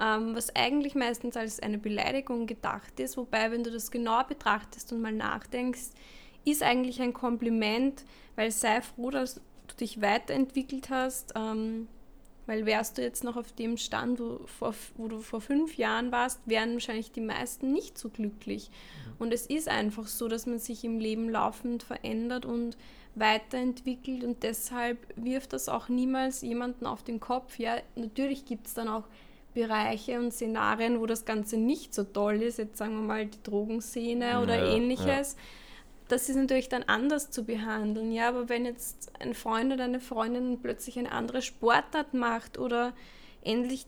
ähm, 0.00 0.34
was 0.34 0.54
eigentlich 0.54 0.94
meistens 0.94 1.36
als 1.36 1.60
eine 1.60 1.78
Beleidigung 1.78 2.46
gedacht 2.46 2.98
ist, 3.00 3.16
wobei, 3.16 3.50
wenn 3.50 3.64
du 3.64 3.70
das 3.70 3.90
genauer 3.90 4.24
betrachtest 4.24 4.92
und 4.92 5.00
mal 5.00 5.12
nachdenkst, 5.12 5.90
ist 6.44 6.62
eigentlich 6.62 7.00
ein 7.00 7.12
Kompliment, 7.12 8.04
weil 8.36 8.50
sei 8.50 8.80
froh, 8.80 9.10
dass 9.10 9.36
du 9.36 9.76
dich 9.78 10.00
weiterentwickelt 10.00 10.90
hast, 10.90 11.32
ähm, 11.36 11.88
weil 12.46 12.66
wärst 12.66 12.98
du 12.98 13.02
jetzt 13.02 13.22
noch 13.22 13.36
auf 13.36 13.52
dem 13.52 13.76
Stand, 13.76 14.18
wo, 14.18 14.40
vor, 14.46 14.74
wo, 14.96 15.08
du 15.08 15.20
vor 15.20 15.40
fünf 15.40 15.76
Jahren 15.76 16.10
warst, 16.10 16.40
wären 16.46 16.74
wahrscheinlich 16.74 17.12
die 17.12 17.20
meisten 17.20 17.72
nicht 17.72 17.96
so 17.96 18.08
glücklich. 18.08 18.70
Mhm. 18.70 19.12
Und 19.18 19.32
es 19.32 19.46
ist 19.46 19.68
einfach 19.68 20.06
so, 20.06 20.28
dass 20.28 20.46
man 20.46 20.58
sich 20.58 20.84
im 20.84 20.98
Leben 20.98 21.30
laufend 21.30 21.82
verändert 21.82 22.44
und 22.44 22.76
weiterentwickelt 23.14 24.24
und 24.24 24.42
deshalb 24.42 24.98
wirft 25.16 25.52
das 25.52 25.68
auch 25.68 25.88
niemals 25.88 26.40
jemanden 26.40 26.86
auf 26.86 27.02
den 27.02 27.20
Kopf. 27.20 27.58
Ja, 27.58 27.76
natürlich 27.94 28.46
gibt 28.46 28.66
es 28.66 28.74
dann 28.74 28.88
auch 28.88 29.04
Bereiche 29.54 30.18
und 30.18 30.32
Szenarien, 30.32 30.98
wo 30.98 31.06
das 31.06 31.26
Ganze 31.26 31.58
nicht 31.58 31.94
so 31.94 32.04
toll 32.04 32.42
ist, 32.42 32.58
jetzt 32.58 32.78
sagen 32.78 32.94
wir 32.94 33.02
mal 33.02 33.26
die 33.26 33.42
Drogenszene 33.42 34.30
ja, 34.30 34.42
oder 34.42 34.66
ähnliches. 34.66 35.36
Ja. 35.36 35.38
Das 36.12 36.28
ist 36.28 36.36
natürlich 36.36 36.68
dann 36.68 36.82
anders 36.82 37.30
zu 37.30 37.42
behandeln, 37.42 38.12
ja, 38.12 38.28
aber 38.28 38.50
wenn 38.50 38.66
jetzt 38.66 39.10
ein 39.18 39.32
Freund 39.32 39.72
oder 39.72 39.84
eine 39.84 39.98
Freundin 39.98 40.58
plötzlich 40.60 40.98
eine 40.98 41.10
andere 41.10 41.40
Sportart 41.40 42.12
macht 42.12 42.58
oder 42.58 42.92
endlich 43.40 43.86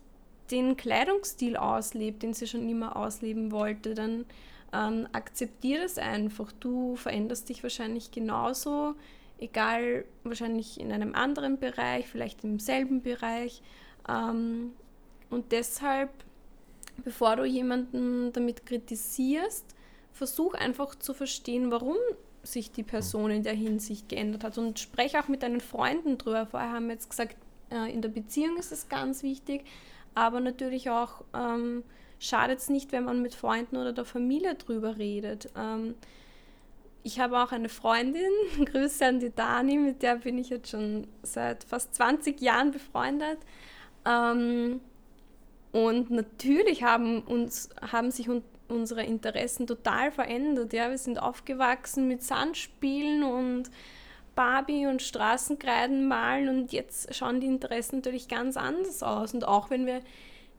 den 0.50 0.78
Kleidungsstil 0.78 1.58
auslebt, 1.58 2.22
den 2.22 2.32
sie 2.32 2.46
schon 2.46 2.66
immer 2.66 2.96
ausleben 2.96 3.52
wollte, 3.52 3.92
dann 3.92 4.24
ähm, 4.72 5.06
akzeptiere 5.12 5.84
es 5.84 5.98
einfach. 5.98 6.50
Du 6.52 6.96
veränderst 6.96 7.50
dich 7.50 7.62
wahrscheinlich 7.62 8.10
genauso, 8.10 8.94
egal 9.38 10.06
wahrscheinlich 10.22 10.80
in 10.80 10.92
einem 10.92 11.14
anderen 11.14 11.58
Bereich, 11.58 12.08
vielleicht 12.08 12.42
im 12.42 12.58
selben 12.58 13.02
Bereich. 13.02 13.60
Ähm, 14.08 14.72
und 15.28 15.52
deshalb, 15.52 16.08
bevor 17.04 17.36
du 17.36 17.44
jemanden 17.44 18.32
damit 18.32 18.64
kritisierst, 18.64 19.73
versuch 20.14 20.54
einfach 20.54 20.94
zu 20.94 21.12
verstehen, 21.12 21.70
warum 21.70 21.96
sich 22.42 22.70
die 22.70 22.82
Person 22.82 23.30
in 23.30 23.42
der 23.42 23.52
Hinsicht 23.52 24.08
geändert 24.08 24.44
hat. 24.44 24.56
Und 24.56 24.78
spreche 24.78 25.20
auch 25.20 25.28
mit 25.28 25.42
deinen 25.42 25.60
Freunden 25.60 26.16
drüber. 26.16 26.46
Vorher 26.46 26.72
haben 26.72 26.86
wir 26.86 26.94
jetzt 26.94 27.10
gesagt, 27.10 27.36
äh, 27.70 27.92
in 27.92 28.00
der 28.00 28.08
Beziehung 28.08 28.56
ist 28.56 28.72
es 28.72 28.88
ganz 28.88 29.22
wichtig, 29.22 29.64
aber 30.14 30.40
natürlich 30.40 30.90
auch 30.90 31.24
ähm, 31.34 31.82
schadet 32.18 32.60
es 32.60 32.70
nicht, 32.70 32.92
wenn 32.92 33.04
man 33.04 33.22
mit 33.22 33.34
Freunden 33.34 33.76
oder 33.76 33.92
der 33.92 34.04
Familie 34.04 34.54
drüber 34.54 34.96
redet. 34.96 35.50
Ähm, 35.56 35.94
ich 37.02 37.18
habe 37.18 37.42
auch 37.42 37.52
eine 37.52 37.68
Freundin, 37.68 38.30
Grüße 38.64 39.04
an 39.04 39.20
die 39.20 39.34
Dani, 39.34 39.78
mit 39.78 40.02
der 40.02 40.16
bin 40.16 40.38
ich 40.38 40.48
jetzt 40.48 40.70
schon 40.70 41.06
seit 41.22 41.64
fast 41.64 41.94
20 41.94 42.40
Jahren 42.40 42.70
befreundet. 42.70 43.38
Ähm, 44.06 44.80
und 45.72 46.10
natürlich 46.10 46.84
haben, 46.84 47.22
uns, 47.22 47.68
haben 47.80 48.12
sich 48.12 48.28
unsere 48.68 49.02
Interessen 49.04 49.66
total 49.66 50.10
verändert. 50.10 50.72
Ja? 50.72 50.90
Wir 50.90 50.98
sind 50.98 51.20
aufgewachsen 51.20 52.08
mit 52.08 52.22
Sandspielen 52.22 53.22
und 53.22 53.70
Barbie 54.34 54.86
und 54.86 55.02
Straßenkreiden 55.02 56.08
malen 56.08 56.48
und 56.48 56.72
jetzt 56.72 57.14
schauen 57.14 57.40
die 57.40 57.46
Interessen 57.46 57.96
natürlich 57.96 58.28
ganz 58.28 58.56
anders 58.56 59.02
aus. 59.02 59.32
Und 59.32 59.46
auch 59.46 59.70
wenn 59.70 59.86
wir 59.86 60.00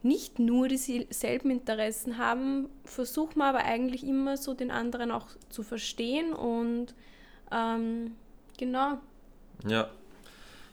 nicht 0.02 0.40
nur 0.40 0.68
dieselben 0.68 1.50
Interessen 1.50 2.18
haben, 2.18 2.70
versuchen 2.86 3.40
wir 3.40 3.46
aber 3.46 3.66
eigentlich 3.66 4.06
immer 4.06 4.38
so 4.38 4.54
den 4.54 4.72
anderen 4.72 5.12
auch 5.12 5.28
zu 5.50 5.64
verstehen 5.64 6.32
und 6.32 6.94
ähm, 7.52 8.12
genau. 8.58 9.00
Ja. 9.68 9.90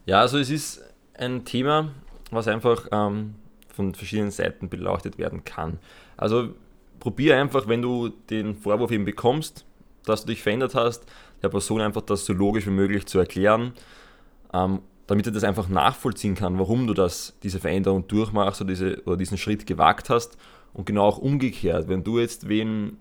Ja, 0.05 0.21
also 0.21 0.39
es 0.39 0.51
ist 0.51 0.83
ein 1.15 1.45
Thema, 1.45 1.93
was 2.31 2.49
einfach 2.49 2.89
ähm, 2.93 3.37
von 3.75 3.95
verschiedenen 3.95 4.31
Seiten 4.31 4.69
beleuchtet 4.69 5.17
werden 5.17 5.45
kann. 5.45 5.79
Also 6.17 6.55
probier 7.03 7.37
einfach, 7.37 7.67
wenn 7.67 7.83
du 7.83 8.11
den 8.31 8.55
Vorwurf 8.55 8.93
eben 8.93 9.05
bekommst, 9.05 9.65
dass 10.05 10.21
du 10.21 10.29
dich 10.29 10.41
verändert 10.41 10.77
hast, 10.77 11.05
der 11.43 11.49
Person 11.49 11.81
einfach 11.81 12.03
das 12.03 12.25
so 12.25 12.33
logisch 12.33 12.65
wie 12.67 12.71
möglich 12.71 13.07
zu 13.07 13.19
erklären, 13.19 13.73
ähm, 14.55 14.83
damit 15.09 15.27
er 15.27 15.33
das 15.33 15.43
einfach 15.43 15.69
nachvollziehen 15.69 16.37
kann, 16.37 16.61
warum 16.61 16.87
du 16.87 16.95
das, 16.95 17.37
diese 17.43 17.59
Veränderung 17.59 18.07
durchmachst 18.07 18.61
oder, 18.61 18.71
diese, 18.71 19.03
oder 19.05 19.17
diesen 19.17 19.37
Schritt 19.37 19.67
gewagt 19.67 20.11
hast. 20.11 20.39
Und 20.75 20.87
genau 20.87 21.03
auch 21.03 21.19
umgekehrt, 21.19 21.89
wenn 21.89 22.05
du 22.05 22.21
jetzt 22.21 22.49
wen 22.49 22.99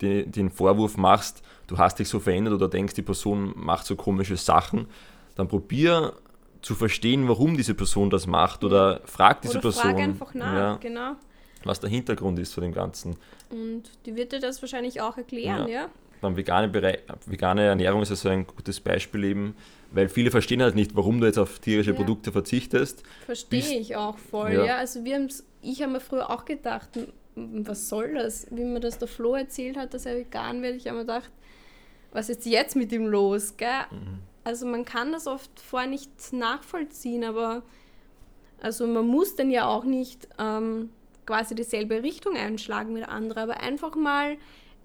den, 0.00 0.32
den 0.32 0.50
Vorwurf 0.50 0.96
machst, 0.96 1.42
du 1.68 1.78
hast 1.78 2.00
dich 2.00 2.08
so 2.08 2.18
verändert 2.18 2.54
oder 2.54 2.66
denkst, 2.66 2.94
die 2.94 3.02
Person 3.02 3.52
macht 3.54 3.86
so 3.86 3.94
komische 3.94 4.36
Sachen, 4.36 4.88
dann 5.36 5.46
probier 5.46 6.14
zu 6.60 6.74
verstehen, 6.74 7.28
warum 7.28 7.56
diese 7.56 7.74
Person 7.74 8.10
das 8.10 8.26
macht 8.26 8.64
oder 8.64 9.00
frag 9.04 9.42
diese 9.42 9.58
oder 9.58 9.60
Person. 9.60 9.82
Frag 9.82 9.98
einfach 10.00 10.34
nach, 10.34 10.54
ja, 10.54 10.74
genau. 10.78 11.12
Was 11.64 11.80
der 11.80 11.90
Hintergrund 11.90 12.38
ist 12.38 12.52
von 12.52 12.62
dem 12.62 12.72
Ganzen. 12.72 13.16
Und 13.50 13.84
die 14.06 14.16
wird 14.16 14.32
dir 14.32 14.40
das 14.40 14.60
wahrscheinlich 14.62 15.00
auch 15.00 15.16
erklären, 15.16 15.68
ja. 15.68 15.82
ja? 15.82 15.88
Beim 16.20 16.36
vegane, 16.36 16.68
Bereich, 16.68 17.00
vegane 17.26 17.62
Ernährung 17.62 18.02
ist 18.02 18.10
also 18.10 18.28
ein 18.28 18.46
gutes 18.46 18.80
Beispiel 18.80 19.24
eben, 19.24 19.56
weil 19.92 20.08
viele 20.08 20.30
verstehen 20.30 20.62
halt 20.62 20.74
nicht, 20.74 20.96
warum 20.96 21.20
du 21.20 21.26
jetzt 21.26 21.38
auf 21.38 21.58
tierische 21.58 21.90
ja. 21.90 21.96
Produkte 21.96 22.32
verzichtest. 22.32 23.02
Verstehe 23.26 23.78
ich 23.78 23.96
auch 23.96 24.18
voll, 24.18 24.52
ja. 24.52 24.64
ja. 24.64 24.76
Also 24.76 25.04
wir 25.04 25.16
haben's, 25.16 25.44
ich 25.62 25.82
habe 25.82 25.92
mir 25.92 26.00
früher 26.00 26.30
auch 26.30 26.44
gedacht, 26.44 26.88
was 27.34 27.88
soll 27.88 28.14
das? 28.14 28.46
Wie 28.50 28.64
mir 28.64 28.80
das 28.80 28.98
der 28.98 29.08
Flo 29.08 29.34
erzählt 29.34 29.76
hat, 29.76 29.92
dass 29.94 30.06
er 30.06 30.16
vegan 30.16 30.62
wird, 30.62 30.76
ich 30.76 30.86
habe 30.86 30.98
mir 30.98 31.02
gedacht, 31.04 31.30
was 32.12 32.28
ist 32.28 32.46
jetzt 32.46 32.76
mit 32.76 32.92
ihm 32.92 33.06
los, 33.06 33.56
gell? 33.56 33.68
Mhm. 33.90 34.20
Also 34.44 34.66
man 34.66 34.84
kann 34.84 35.12
das 35.12 35.26
oft 35.26 35.50
vorher 35.58 35.88
nicht 35.88 36.10
nachvollziehen, 36.32 37.24
aber 37.24 37.62
also 38.60 38.86
man 38.86 39.06
muss 39.06 39.36
dann 39.36 39.50
ja 39.50 39.66
auch 39.66 39.84
nicht 39.84 40.28
ähm, 40.38 40.90
quasi 41.26 41.54
dieselbe 41.54 42.02
Richtung 42.02 42.36
einschlagen 42.36 42.94
wie 42.94 43.00
der 43.00 43.10
andere, 43.10 43.40
aber 43.40 43.60
einfach 43.60 43.96
mal 43.96 44.36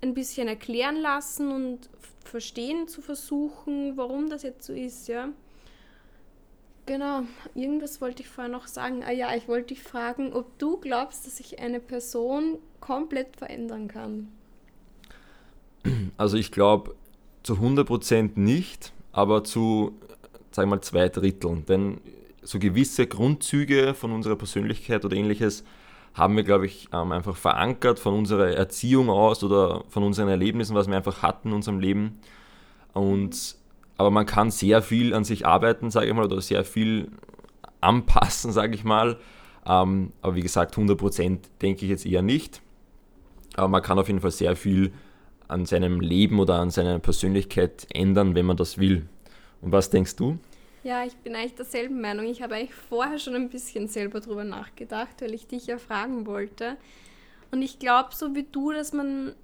ein 0.02 0.14
bisschen 0.14 0.48
erklären 0.48 0.96
lassen 0.96 1.52
und 1.52 1.90
verstehen 2.24 2.88
zu 2.88 3.02
versuchen, 3.02 3.98
warum 3.98 4.30
das 4.30 4.44
jetzt 4.44 4.66
so 4.66 4.74
ist, 4.74 5.08
ja. 5.08 5.30
Genau, 6.86 7.22
irgendwas 7.54 8.02
wollte 8.02 8.24
ich 8.24 8.30
vorher 8.30 8.52
noch 8.52 8.68
sagen. 8.68 9.04
Ah 9.06 9.12
ja, 9.12 9.36
ich 9.36 9.48
wollte 9.48 9.76
dich 9.76 9.84
fragen, 9.84 10.34
ob 10.34 10.58
du 10.58 10.78
glaubst, 10.78 11.26
dass 11.26 11.38
sich 11.38 11.60
eine 11.60 11.80
Person 11.80 12.58
komplett 12.80 13.38
verändern 13.38 13.88
kann. 13.88 14.32
Also 16.18 16.38
ich 16.38 16.52
glaube 16.52 16.96
zu 17.44 17.54
100% 17.54 18.32
nicht 18.40 18.92
aber 19.12 19.44
zu, 19.44 19.98
wir 20.56 20.66
mal, 20.66 20.82
zwei 20.82 21.10
Dritteln. 21.10 21.66
Denn 21.66 22.00
so 22.42 22.60
gewisse 22.60 23.08
Grundzüge 23.08 23.94
von 23.94 24.12
unserer 24.12 24.36
Persönlichkeit 24.36 25.06
oder 25.06 25.16
ähnliches 25.16 25.64
haben 26.20 26.36
wir, 26.36 26.44
glaube 26.44 26.66
ich, 26.66 26.90
ähm, 26.94 27.12
einfach 27.12 27.36
verankert 27.36 28.00
von 28.00 28.14
unserer 28.14 28.50
Erziehung 28.50 29.10
aus 29.10 29.44
oder 29.44 29.84
von 29.90 30.04
unseren 30.04 30.28
Erlebnissen, 30.30 30.76
was 30.76 30.88
wir 30.88 30.96
einfach 30.96 31.24
hatten 31.24 31.50
in 31.50 31.54
unserem 31.56 31.80
Leben. 31.80 32.20
Und, 32.94 33.56
aber 33.98 34.12
man 34.12 34.26
kann 34.26 34.52
sehr 34.52 34.82
viel 34.82 35.14
an 35.14 35.24
sich 35.24 35.48
arbeiten, 35.48 35.90
sage 35.90 36.08
ich 36.08 36.14
mal, 36.14 36.26
oder 36.26 36.42
sehr 36.42 36.64
viel 36.64 37.12
anpassen, 37.82 38.52
sage 38.52 38.76
ich 38.76 38.84
mal. 38.84 39.18
Ähm, 39.66 40.14
aber 40.22 40.36
wie 40.36 40.42
gesagt, 40.42 40.76
100% 40.76 41.40
denke 41.62 41.86
ich 41.86 41.90
jetzt 41.90 42.06
eher 42.06 42.22
nicht. 42.22 42.62
Aber 43.56 43.68
man 43.68 43.82
kann 43.82 44.00
auf 44.00 44.08
jeden 44.08 44.22
Fall 44.22 44.32
sehr 44.32 44.56
viel 44.56 44.92
an 45.48 45.66
seinem 45.66 46.00
Leben 46.00 46.40
oder 46.40 46.60
an 46.60 46.70
seiner 46.70 47.00
Persönlichkeit 47.00 47.88
ändern, 47.94 48.36
wenn 48.36 48.46
man 48.46 48.58
das 48.58 48.78
will. 48.78 49.08
Und 49.62 49.72
was 49.72 49.90
denkst 49.90 50.16
du? 50.16 50.38
Ja, 50.84 51.04
ich 51.04 51.16
bin 51.18 51.36
eigentlich 51.36 51.56
derselben 51.56 52.00
Meinung. 52.00 52.26
Ich 52.26 52.42
habe 52.42 52.56
eigentlich 52.56 52.74
vorher 52.74 53.20
schon 53.20 53.36
ein 53.36 53.50
bisschen 53.50 53.88
selber 53.88 54.22
drüber 54.22 54.46
nachgedacht, 54.46 55.22
weil 55.22 55.34
ich 55.34 55.48
dich 55.48 55.68
ja 55.68 55.78
fragen 55.78 56.26
wollte. 56.26 56.78
Und 57.52 57.62
ich 57.62 57.80
glaube, 57.80 58.10
so 58.14 58.36
wie 58.36 58.44
du, 58.50 58.72
dass 58.72 58.94
man 58.94 59.36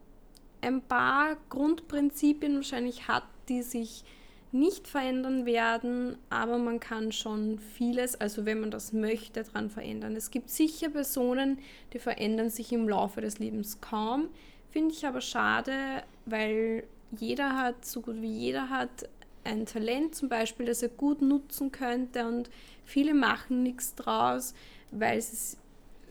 ein 0.61 0.81
paar 0.81 1.37
Grundprinzipien 1.49 2.55
wahrscheinlich 2.55 3.07
hat, 3.07 3.25
die 3.49 3.61
sich 3.61 4.03
nicht 4.51 4.87
verändern 4.87 5.45
werden, 5.45 6.17
aber 6.29 6.57
man 6.57 6.79
kann 6.79 7.11
schon 7.11 7.59
vieles, 7.59 8.15
also 8.15 8.45
wenn 8.45 8.61
man 8.61 8.71
das 8.71 8.93
möchte, 8.93 9.43
daran 9.43 9.69
verändern. 9.69 10.15
Es 10.15 10.31
gibt 10.31 10.49
sicher 10.49 10.89
Personen, 10.89 11.59
die 11.91 11.99
verändern 11.99 12.49
sich 12.49 12.71
im 12.71 12.87
Laufe 12.87 13.19
des 13.19 13.37
Lebens 13.39 13.81
kaum. 13.81 14.29
Finde 14.69 14.93
ich 14.93 15.05
aber 15.05 15.19
schade, 15.19 16.03
weil 16.25 16.83
jeder 17.11 17.57
hat, 17.57 17.85
so 17.85 18.01
gut 18.01 18.21
wie 18.21 18.31
jeder 18.31 18.69
hat, 18.69 19.09
ein 19.45 19.65
Talent 19.65 20.15
zum 20.15 20.29
Beispiel, 20.29 20.65
das 20.65 20.83
er 20.83 20.89
gut 20.89 21.21
nutzen 21.21 21.71
könnte 21.71 22.27
und 22.27 22.49
viele 22.83 23.13
machen 23.13 23.63
nichts 23.63 23.95
draus, 23.95 24.53
weil 24.91 25.21
sie, 25.21 25.57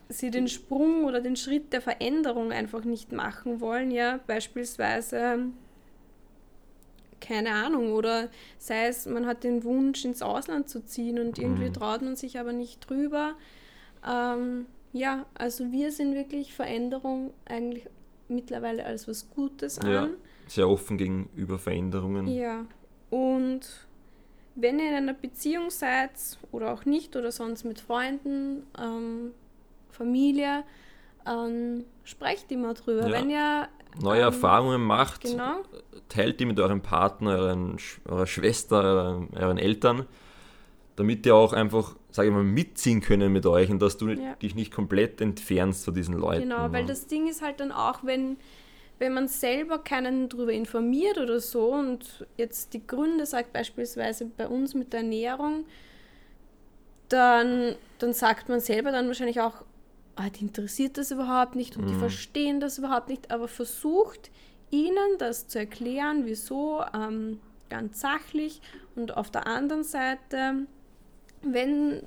sie 0.09 0.31
den 0.31 0.49
Sprung 0.49 1.05
oder 1.05 1.21
den 1.21 1.37
Schritt 1.37 1.73
der 1.73 1.81
Veränderung 1.81 2.53
einfach 2.53 2.85
nicht 2.85 3.13
machen 3.13 3.61
wollen. 3.61 3.91
Ja, 3.91 4.21
beispielsweise 4.27 5.51
keine 7.21 7.53
Ahnung, 7.53 7.93
oder 7.93 8.29
sei 8.59 8.89
es, 8.89 9.07
man 9.07 9.25
hat 9.25 9.45
den 9.45 9.65
Wunsch, 9.65 10.05
ins 10.05 10.21
Ausland 10.21 10.69
zu 10.69 10.85
ziehen 10.85 11.19
und 11.19 11.39
irgendwie 11.39 11.69
mhm. 11.69 11.73
traut 11.73 12.03
man 12.03 12.17
sich 12.17 12.39
aber 12.39 12.53
nicht 12.53 12.89
drüber. 12.89 13.35
Ähm, 14.07 14.67
ja, 14.93 15.25
also 15.35 15.73
wir 15.73 15.91
sind 15.91 16.15
wirklich 16.15 16.53
Veränderung 16.53 17.33
eigentlich 17.47 17.87
mittlerweile 18.29 18.85
als 18.85 19.09
was 19.09 19.31
Gutes 19.31 19.79
an. 19.79 19.91
Ja, 19.91 20.09
sehr 20.47 20.69
offen 20.69 20.99
gegenüber 20.99 21.59
Veränderungen. 21.59 22.29
Ja, 22.29 22.67
und 23.11 23.61
wenn 24.55 24.79
ihr 24.79 24.89
in 24.89 24.95
einer 24.95 25.15
Beziehung 25.15 25.71
seid 25.71 26.11
oder 26.53 26.73
auch 26.73 26.85
nicht 26.85 27.17
oder 27.17 27.33
sonst 27.33 27.65
mit 27.65 27.81
Freunden, 27.81 28.65
ähm, 28.79 29.33
Familie, 29.91 30.65
ähm, 31.27 31.85
sprecht 32.05 32.51
immer 32.53 32.75
drüber. 32.75 33.09
Ja. 33.09 33.13
Wenn 33.13 33.31
ihr 33.31 33.69
neue 34.01 34.21
ähm, 34.21 34.27
Erfahrungen 34.27 34.83
macht, 34.83 35.23
genau. 35.23 35.63
teilt 36.09 36.41
die 36.41 36.45
mit 36.45 36.61
eurem 36.61 36.83
Partner, 36.83 37.31
euren, 37.39 37.77
eurer 38.05 38.27
Schwester, 38.27 38.83
euren, 38.83 39.29
euren, 39.35 39.59
Eltern, 39.59 40.07
damit 40.97 41.25
die 41.25 41.33
auch 41.33 41.53
einfach, 41.53 41.97
sage 42.11 42.29
ich 42.29 42.35
mal, 42.35 42.45
mitziehen 42.45 43.01
können 43.01 43.33
mit 43.33 43.47
euch 43.47 43.71
und 43.71 43.81
dass 43.81 43.97
du 43.97 44.09
ja. 44.09 44.35
dich 44.35 44.55
nicht 44.55 44.73
komplett 44.73 45.21
entfernst 45.21 45.85
von 45.85 45.95
diesen 45.95 46.15
Leuten. 46.15 46.43
Genau, 46.43 46.71
weil 46.73 46.87
das 46.87 47.07
Ding 47.07 47.29
ist 47.29 47.43
halt 47.43 47.61
dann 47.61 47.73
auch, 47.73 48.05
wenn 48.05 48.37
wenn 48.99 49.13
man 49.13 49.29
selber 49.29 49.79
keinen 49.79 50.29
darüber 50.29 50.53
informiert 50.53 51.19
oder 51.19 51.41
so 51.41 51.73
und 51.73 52.27
jetzt 52.37 52.73
die 52.75 52.87
Gründe 52.87 53.27
sagt, 53.27 53.53
beispielsweise 53.53 54.27
bei 54.27 54.47
uns 54.47 54.75
mit 54.75 54.93
der 54.93 55.01
Ernährung, 55.01 55.65
dann, 57.09 57.75
dann 57.99 58.13
sagt 58.13 58.49
man 58.49 58.61
selber 58.61 58.93
dann 58.93 59.07
wahrscheinlich 59.09 59.41
auch, 59.41 59.65
ah, 60.17 60.31
die 60.31 60.43
interessiert 60.43 60.97
das 60.97 61.11
überhaupt 61.11 61.55
nicht 61.55 61.77
und 61.77 61.85
mhm. 61.85 61.89
die 61.89 61.95
verstehen 61.95 62.61
das 62.61 62.79
überhaupt 62.79 63.09
nicht, 63.09 63.31
aber 63.31 63.49
versucht 63.49 64.31
ihnen 64.71 65.19
das 65.19 65.49
zu 65.49 65.59
erklären, 65.59 66.23
wieso, 66.25 66.83
ähm, 66.95 67.41
ganz 67.69 68.01
sachlich 68.01 68.61
und 68.95 69.17
auf 69.17 69.31
der 69.31 69.47
anderen 69.47 69.85
Seite, 69.85 70.67
wenn 71.43 72.03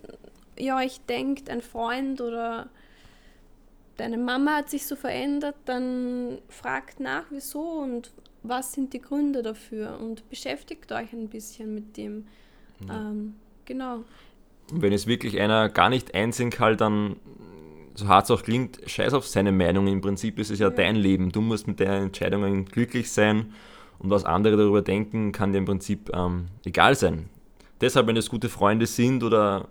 ihr 0.57 0.75
euch 0.75 1.01
denkt, 1.01 1.49
ein 1.49 1.61
Freund 1.61 2.21
oder 2.21 2.69
deine 3.97 4.17
Mama 4.17 4.57
hat 4.57 4.69
sich 4.69 4.85
so 4.85 4.95
verändert, 4.95 5.55
dann 5.65 6.37
fragt 6.49 6.99
nach, 6.99 7.23
wieso 7.29 7.61
und 7.61 8.11
was 8.43 8.73
sind 8.73 8.93
die 8.93 9.01
Gründe 9.01 9.41
dafür 9.41 9.99
und 9.99 10.27
beschäftigt 10.29 10.91
euch 10.91 11.11
ein 11.13 11.27
bisschen 11.27 11.73
mit 11.73 11.97
dem. 11.97 12.27
Ja. 12.87 13.09
Ähm, 13.09 13.35
genau. 13.65 14.03
wenn 14.71 14.93
es 14.93 15.07
wirklich 15.07 15.39
einer 15.39 15.69
gar 15.69 15.89
nicht 15.89 16.13
einsehen 16.13 16.51
kann, 16.51 16.77
dann, 16.77 17.15
so 17.95 18.07
hart 18.07 18.25
es 18.25 18.31
auch 18.31 18.43
klingt, 18.43 18.79
scheiß 18.85 19.13
auf 19.13 19.27
seine 19.27 19.51
Meinung. 19.51 19.87
Im 19.87 20.01
Prinzip 20.01 20.37
ist 20.39 20.51
es 20.51 20.59
ja, 20.59 20.69
ja, 20.69 20.73
dein 20.73 20.95
Leben. 20.95 21.31
Du 21.31 21.41
musst 21.41 21.67
mit 21.67 21.79
deinen 21.79 22.07
Entscheidungen 22.07 22.65
glücklich 22.65 23.11
sein 23.11 23.53
und 23.99 24.11
was 24.11 24.25
andere 24.25 24.57
darüber 24.57 24.81
denken, 24.83 25.31
kann 25.31 25.51
dir 25.51 25.57
im 25.57 25.65
Prinzip 25.65 26.11
ähm, 26.13 26.47
egal 26.65 26.95
sein. 26.95 27.29
Deshalb, 27.81 28.07
wenn 28.07 28.17
es 28.17 28.29
gute 28.29 28.49
Freunde 28.49 28.85
sind 28.85 29.23
oder 29.23 29.67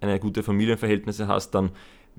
eine 0.00 0.18
gute 0.18 0.42
Familienverhältnisse 0.42 1.28
hast, 1.28 1.52
dann 1.52 1.70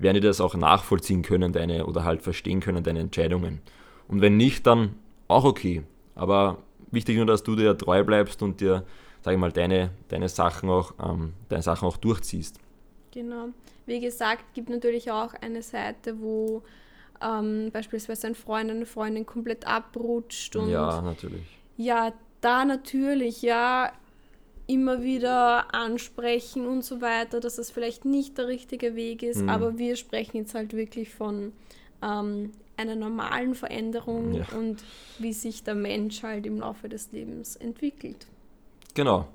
werden 0.02 0.16
die 0.16 0.20
das 0.20 0.40
auch 0.40 0.54
nachvollziehen 0.54 1.22
können, 1.22 1.52
deine, 1.52 1.86
oder 1.86 2.04
halt 2.04 2.22
verstehen 2.22 2.60
können, 2.60 2.84
deine 2.84 3.00
Entscheidungen. 3.00 3.60
Und 4.08 4.20
wenn 4.20 4.36
nicht, 4.36 4.66
dann 4.66 4.96
auch 5.28 5.44
okay. 5.44 5.82
Aber 6.14 6.58
wichtig 6.90 7.16
nur, 7.16 7.26
dass 7.26 7.42
du 7.42 7.56
dir 7.56 7.76
treu 7.76 8.04
bleibst 8.04 8.42
und 8.42 8.60
dir, 8.60 8.84
sag 9.22 9.32
ich 9.32 9.38
mal, 9.38 9.52
deine, 9.52 9.90
deine 10.08 10.28
Sachen 10.28 10.68
auch, 10.68 10.94
ähm, 11.02 11.32
deine 11.48 11.62
Sachen 11.62 11.88
auch 11.88 11.96
durchziehst. 11.96 12.58
Genau. 13.12 13.48
Wie 13.86 14.00
gesagt, 14.00 14.54
gibt 14.54 14.68
natürlich 14.68 15.10
auch 15.10 15.34
eine 15.34 15.62
Seite, 15.62 16.20
wo 16.20 16.62
ähm, 17.22 17.70
beispielsweise 17.72 18.28
ein 18.28 18.34
Freund, 18.34 18.70
eine 18.70 18.86
Freundin 18.86 19.26
komplett 19.26 19.66
abrutscht 19.66 20.56
und 20.56 20.70
ja, 20.70 21.00
natürlich. 21.00 21.46
Ja, 21.76 22.12
da 22.40 22.64
natürlich, 22.64 23.42
ja, 23.42 23.92
immer 24.72 25.02
wieder 25.02 25.74
ansprechen 25.74 26.66
und 26.66 26.84
so 26.84 27.00
weiter, 27.00 27.40
dass 27.40 27.56
das 27.56 27.70
vielleicht 27.70 28.04
nicht 28.04 28.38
der 28.38 28.48
richtige 28.48 28.96
Weg 28.96 29.22
ist. 29.22 29.42
Mhm. 29.42 29.48
Aber 29.48 29.78
wir 29.78 29.96
sprechen 29.96 30.38
jetzt 30.38 30.54
halt 30.54 30.72
wirklich 30.72 31.10
von 31.10 31.52
ähm, 32.02 32.52
einer 32.76 32.96
normalen 32.96 33.54
Veränderung 33.54 34.34
ja. 34.34 34.46
und 34.56 34.82
wie 35.18 35.32
sich 35.32 35.62
der 35.62 35.74
Mensch 35.74 36.22
halt 36.22 36.46
im 36.46 36.58
Laufe 36.58 36.88
des 36.88 37.12
Lebens 37.12 37.56
entwickelt. 37.56 38.26
Genau. 38.94 39.28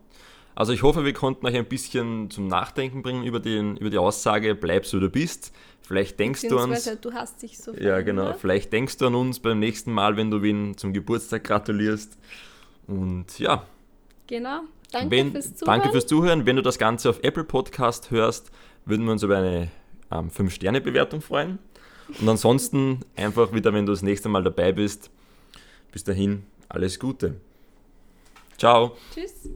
Also 0.56 0.73
ich 0.73 0.82
hoffe, 0.82 1.06
wir 1.06 1.13
konnten 1.13 1.45
euch 1.45 1.56
ein 1.56 1.65
bisschen 1.65 2.32
zum 2.32 2.47
Nachdenken 2.47 3.04
bringen 3.04 3.23
über, 3.23 3.39
den, 3.39 3.78
über 3.78 3.91
die 3.91 4.00
Aussage, 4.00 4.56
bleib 4.56 4.88
so 4.88 5.00
du 5.00 5.08
bist. 5.08 5.54
Vielleicht 5.84 6.19
denkst 6.19 6.41
du 6.50 6.58
an 6.58 6.71
uns. 6.71 6.89
Du 7.00 7.13
hast 7.13 7.43
dich 7.43 7.60
so 7.60 7.73
Ja, 7.76 8.02
genau. 8.02 8.34
Vielleicht 8.34 8.73
denkst 8.73 8.97
du 8.97 9.08
an 9.08 9.15
uns 9.15 9.39
beim 9.39 9.60
nächsten 9.60 9.91
Mal, 9.91 10.17
wenn 10.17 10.32
du 10.32 10.43
ihn 10.43 10.76
zum 10.76 10.93
Geburtstag 10.93 11.43
gratulierst. 11.43 12.17
Und 12.88 13.38
ja. 13.38 13.67
Genau. 14.26 14.62
Danke 14.91 15.12
Wenn, 15.12 15.32
fürs 15.32 15.56
Zuhören. 15.56 15.65
Danke 15.65 15.91
fürs 15.91 16.08
Zuhören. 16.08 16.45
Wenn 16.45 16.56
du 16.56 16.62
das 16.62 16.78
Ganze 16.78 17.10
auf 17.10 17.19
Apple 17.23 17.43
Podcast 17.43 18.12
hörst, 18.12 18.52
würden 18.86 19.06
wir 19.06 19.12
uns 19.12 19.23
über 19.23 19.38
eine 19.38 19.69
ähm, 20.12 20.30
5-Sterne-Bewertung 20.30 21.21
freuen. 21.21 21.60
Und 22.19 22.30
ansonsten 22.30 23.02
einfach 23.15 23.54
wieder, 23.54 23.73
wenn 23.73 23.86
du 23.86 23.91
das 23.91 24.02
nächste 24.02 24.30
Mal 24.30 24.43
dabei 24.43 24.71
bist. 24.71 25.10
Bis 25.91 26.04
dahin, 26.04 26.43
alles 26.69 27.00
Gute. 27.00 27.36
Ciao. 28.58 28.95
Tschüss. 29.13 29.50